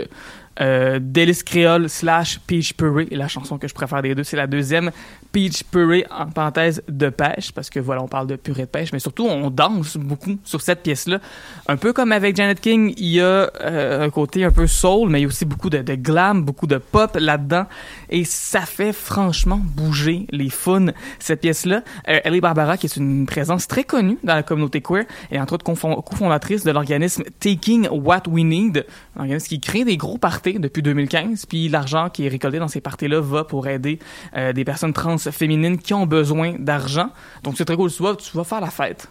euh, 0.60 0.98
Délice 1.00 1.42
Créole 1.42 1.88
slash 1.88 2.38
Peach 2.46 2.74
Purée. 2.74 3.08
La 3.10 3.28
chanson 3.28 3.58
que 3.58 3.66
je 3.66 3.74
préfère 3.74 4.02
des 4.02 4.14
deux, 4.14 4.24
c'est 4.24 4.36
la 4.36 4.46
deuxième, 4.46 4.90
Peach 5.32 5.64
Purée, 5.64 6.04
en 6.10 6.26
parenthèse, 6.26 6.82
de 6.88 7.08
pêche, 7.08 7.52
parce 7.52 7.70
que 7.70 7.80
voilà, 7.80 8.02
on 8.02 8.08
parle 8.08 8.26
de 8.26 8.36
purée 8.36 8.62
de 8.62 8.68
pêche, 8.68 8.92
mais 8.92 8.98
surtout, 8.98 9.26
on 9.26 9.50
danse 9.50 9.96
beaucoup 9.96 10.38
sur 10.44 10.60
cette 10.60 10.82
pièce-là. 10.82 11.20
Un 11.66 11.76
peu 11.76 11.92
comme 11.92 12.12
avec 12.12 12.36
Janet 12.36 12.60
King, 12.60 12.92
il 12.96 13.08
y 13.08 13.20
a 13.20 13.50
euh, 13.60 14.04
un 14.04 14.10
côté 14.10 14.44
un 14.44 14.50
peu 14.50 14.66
soul, 14.66 15.08
mais 15.08 15.20
il 15.20 15.22
y 15.22 15.24
a 15.24 15.28
aussi 15.28 15.44
beaucoup 15.44 15.70
de, 15.70 15.78
de 15.78 15.94
glam, 15.94 16.42
beaucoup 16.42 16.66
de 16.66 16.76
pop 16.76 17.16
là-dedans. 17.18 17.66
Et 18.10 18.24
ça 18.24 18.60
fait 18.60 18.92
franchement 18.92 19.60
bouger 19.62 20.26
les 20.30 20.50
faunes, 20.50 20.92
cette 21.18 21.40
pièce-là. 21.40 21.82
Euh, 22.08 22.20
Ellie 22.24 22.40
Barbara, 22.40 22.76
qui 22.76 22.86
est 22.86 22.96
une 22.96 23.26
présence 23.26 23.66
très 23.66 23.84
connue 23.84 24.18
dans 24.22 24.34
la 24.34 24.42
communauté 24.42 24.80
queer, 24.80 25.04
et 25.30 25.40
entre 25.40 25.54
autres 25.54 25.64
cofondatrice 25.64 26.64
de 26.64 26.70
l'organisme 26.70 27.24
Taking 27.40 27.88
What 27.90 28.22
We 28.28 28.44
Need, 28.44 28.86
un 29.16 29.20
organisme 29.20 29.48
qui 29.48 29.60
crée 29.60 29.84
des 29.84 29.96
gros 29.96 30.18
parties 30.18 30.58
depuis 30.58 30.82
2015, 30.82 31.46
puis 31.46 31.68
l'argent 31.68 32.10
qui 32.10 32.26
est 32.26 32.28
récolté 32.28 32.58
dans 32.58 32.68
ces 32.68 32.80
parties-là 32.80 33.20
va 33.20 33.44
pour 33.44 33.66
aider 33.68 33.98
euh, 34.36 34.52
des 34.52 34.64
personnes 34.64 34.92
trans 34.92 35.16
féminines 35.30 35.78
qui 35.78 35.94
ont 35.94 36.06
besoin 36.06 36.54
d'argent. 36.58 37.10
Donc 37.42 37.56
c'est 37.56 37.64
très 37.64 37.76
cool, 37.76 37.92
tu 37.92 38.02
vas, 38.02 38.16
tu 38.16 38.36
vas 38.36 38.44
faire 38.44 38.60
la 38.60 38.70
fête 38.70 39.08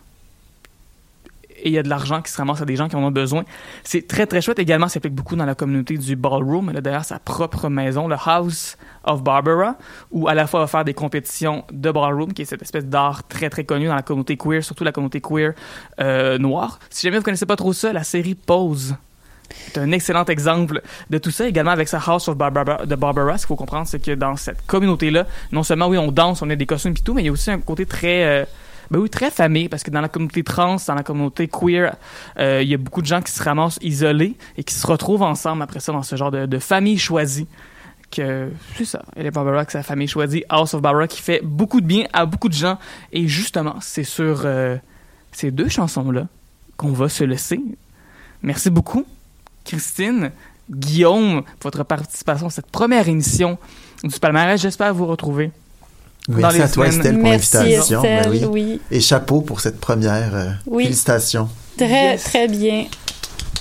et 1.62 1.70
il 1.70 1.74
y 1.74 1.78
a 1.78 1.84
de 1.84 1.90
l'argent 1.90 2.22
qui 2.22 2.32
se 2.32 2.38
ramasse 2.38 2.62
à 2.62 2.66
des 2.66 2.76
gens 2.76 2.88
qui 2.88 2.96
en 2.96 3.04
ont 3.04 3.12
besoin. 3.12 3.44
C'est 3.84 4.08
très 4.08 4.26
très 4.26 4.42
chouette. 4.42 4.60
Également, 4.60 4.88
ça 4.88 4.96
s'applique 4.96 5.14
beaucoup 5.14 5.36
dans 5.36 5.46
la 5.46 5.56
communauté 5.56 5.98
du 5.98 6.16
ballroom. 6.16 6.70
Elle 6.70 6.78
a 6.78 6.82
d'ailleurs 6.82 7.06
sa 7.06 7.20
propre 7.20 7.70
maison, 7.70 8.08
le 8.08 8.16
House 8.26 8.78
of 9.04 9.24
Barbara, 9.24 9.78
où 10.12 10.28
à 10.28 10.34
la 10.34 10.48
fois 10.48 10.60
elle 10.60 10.66
va 10.66 10.68
faire 10.68 10.86
des 10.86 10.94
compétitions 10.94 11.64
de 11.72 11.92
ballroom, 11.92 12.34
qui 12.34 12.44
est 12.44 12.46
cette 12.46 12.62
espèce 12.62 12.86
d'art 12.86 13.28
très 13.28 13.50
très 13.50 13.64
connu 13.64 13.88
dans 13.88 13.96
la 13.96 14.02
communauté 14.02 14.38
queer, 14.38 14.64
surtout 14.64 14.84
la 14.84 14.92
communauté 14.92 15.22
queer 15.22 15.54
euh, 16.00 16.38
noire. 16.38 16.80
Si 16.90 17.08
jamais 17.08 17.18
vous 17.18 17.24
connaissez 17.24 17.46
pas 17.46 17.56
trop 17.56 17.74
ça, 17.74 17.94
la 17.94 18.04
série 18.04 18.36
Pose 18.36 18.96
c'est 19.68 19.80
un 19.80 19.92
excellent 19.92 20.26
exemple 20.26 20.82
de 21.10 21.18
tout 21.18 21.32
ça. 21.32 21.48
Également 21.48 21.72
avec 21.72 21.88
sa 21.88 22.00
House 22.00 22.28
of 22.28 22.38
Barbara, 22.38 22.86
de 22.86 22.96
Barbara, 22.96 23.38
ce 23.38 23.46
qu'il 23.46 23.48
faut 23.50 23.56
comprendre, 23.56 23.88
c'est 23.88 24.04
que 24.04 24.12
dans 24.12 24.36
cette 24.36 24.66
communauté-là, 24.66 25.26
non 25.52 25.64
seulement 25.64 25.88
oui, 25.88 25.98
on 25.98 26.12
danse, 26.12 26.42
on 26.42 26.50
a 26.50 26.56
des 26.56 26.66
costumes 26.66 26.94
et 26.98 27.04
tout, 27.04 27.14
mais 27.14 27.22
il 27.24 27.26
y 27.26 27.30
a 27.30 27.32
aussi 27.32 27.52
un 27.52 27.60
côté 27.60 27.86
très 27.86 28.24
euh, 28.24 28.46
ben 28.92 29.00
oui, 29.00 29.10
très 29.10 29.32
famille, 29.32 29.70
parce 29.70 29.84
que 29.84 29.90
dans 29.90 30.02
la 30.02 30.10
communauté 30.10 30.44
trans, 30.44 30.76
dans 30.86 30.96
la 30.96 31.04
communauté 31.04 31.48
queer, 31.48 31.96
euh, 32.38 32.60
il 32.62 32.68
y 32.68 32.74
a 32.74 32.78
beaucoup 32.78 33.02
de 33.02 33.08
gens 33.08 33.22
qui 33.22 33.32
se 33.32 33.42
ramassent 33.42 33.80
isolés 33.82 34.36
et 34.58 34.66
qui 34.66 34.76
se 34.76 34.86
retrouvent 34.86 35.22
ensemble 35.22 35.64
après 35.64 35.80
ça 35.80 35.94
dans 35.94 36.04
ce 36.04 36.18
genre 36.18 36.30
de, 36.30 36.60
famille 36.60 36.98
choisie. 36.98 37.48
Que 38.12 38.50
c'est 38.76 38.84
ça, 38.84 39.04
elle 39.16 39.28
est 39.28 39.32
Barbara, 39.32 39.64
que 39.64 39.72
sa 39.72 39.82
famille 39.82 40.10
choisie, 40.10 40.44
House 40.50 40.74
of 40.74 40.82
Barbara, 40.82 41.08
qui 41.08 41.22
fait 41.22 41.40
beaucoup 41.42 41.80
de 41.80 41.86
bien 41.86 42.08
à 42.12 42.26
beaucoup 42.26 42.50
de 42.50 42.54
gens. 42.54 42.78
Et 43.14 43.30
justement, 43.30 43.76
c'est 43.80 44.04
sur 44.04 44.42
euh, 44.44 44.76
ces 45.32 45.52
deux 45.52 45.70
chansons-là 45.70 46.28
qu'on 46.76 46.92
va 46.92 47.08
se 47.08 47.24
laisser. 47.24 47.62
Merci 48.42 48.70
beaucoup, 48.70 49.06
Christine, 49.66 50.32
Guillaume, 50.70 51.44
pour 51.60 51.72
votre 51.72 51.84
participation 51.84 52.48
à 52.48 52.50
cette 52.50 52.68
première 52.68 53.08
émission 53.08 53.58
du 54.04 54.20
palmarès. 54.20 54.60
J'espère 54.62 54.94
vous 54.94 55.06
retrouver. 55.08 55.52
Dans 56.28 56.38
Merci 56.38 56.58
les 56.58 56.64
à 56.64 56.68
toi, 56.70 56.86
semaines. 56.92 57.00
Estelle, 57.00 57.16
pour 57.20 57.24
Merci, 57.30 57.56
l'invitation. 57.58 58.02
Ben 58.04 58.28
oui. 58.30 58.46
oui. 58.46 58.82
Et 58.92 59.00
chapeau 59.00 59.42
pour 59.42 59.60
cette 59.60 59.80
première. 59.80 60.36
euh, 60.36 60.50
Oui. 60.68 60.84
Félicitations. 60.86 61.50
Très, 61.78 61.88
Yes. 62.12 62.24
très 62.24 62.48
bien. 62.48 62.86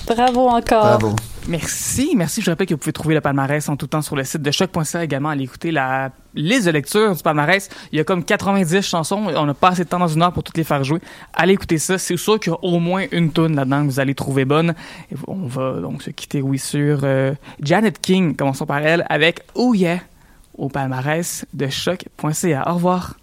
Bravo 0.07 0.47
encore. 0.47 0.99
Bravo. 0.99 1.15
Merci, 1.47 2.13
merci. 2.15 2.41
Je 2.41 2.49
rappelle 2.49 2.67
que 2.67 2.73
vous 2.73 2.79
pouvez 2.79 2.93
trouver 2.93 3.15
le 3.15 3.21
palmarès 3.21 3.67
en 3.67 3.75
tout 3.75 3.87
temps 3.87 4.01
sur 4.01 4.15
le 4.15 4.23
site 4.23 4.41
de 4.41 4.51
choc.ca 4.51 5.03
également. 5.03 5.29
Allez 5.29 5.45
écouter 5.45 5.71
la 5.71 6.11
liste 6.35 6.67
de 6.67 6.71
lecture 6.71 7.15
du 7.15 7.23
palmarès. 7.23 7.67
Il 7.91 7.97
y 7.97 7.99
a 7.99 8.03
comme 8.03 8.23
90 8.23 8.81
chansons. 8.81 9.27
On 9.35 9.45
n'a 9.45 9.53
pas 9.53 9.69
assez 9.69 9.83
de 9.83 9.89
temps 9.89 9.99
dans 9.99 10.07
une 10.07 10.21
heure 10.21 10.33
pour 10.33 10.43
toutes 10.43 10.57
les 10.57 10.63
faire 10.63 10.83
jouer. 10.83 10.99
Allez 11.33 11.53
écouter 11.53 11.77
ça. 11.77 11.97
C'est 11.97 12.17
sûr 12.17 12.39
qu'il 12.39 12.51
y 12.51 12.55
a 12.55 12.59
au 12.61 12.79
moins 12.79 13.05
une 13.11 13.31
tune 13.31 13.55
là-dedans 13.55 13.81
que 13.81 13.91
vous 13.91 13.99
allez 13.99 14.15
trouver 14.15 14.45
bonne. 14.45 14.75
Et 15.11 15.15
on 15.27 15.47
va 15.47 15.79
donc 15.79 16.03
se 16.03 16.11
quitter, 16.11 16.41
oui, 16.41 16.59
sur 16.59 16.99
euh, 17.03 17.33
Janet 17.61 17.99
King. 17.99 18.35
Commençons 18.35 18.65
par 18.65 18.79
elle 18.79 19.05
avec 19.09 19.41
Oh 19.55 19.73
Yeah 19.73 19.99
au 20.57 20.69
palmarès 20.69 21.45
de 21.53 21.67
choc.ca. 21.67 22.69
Au 22.69 22.75
revoir. 22.75 23.15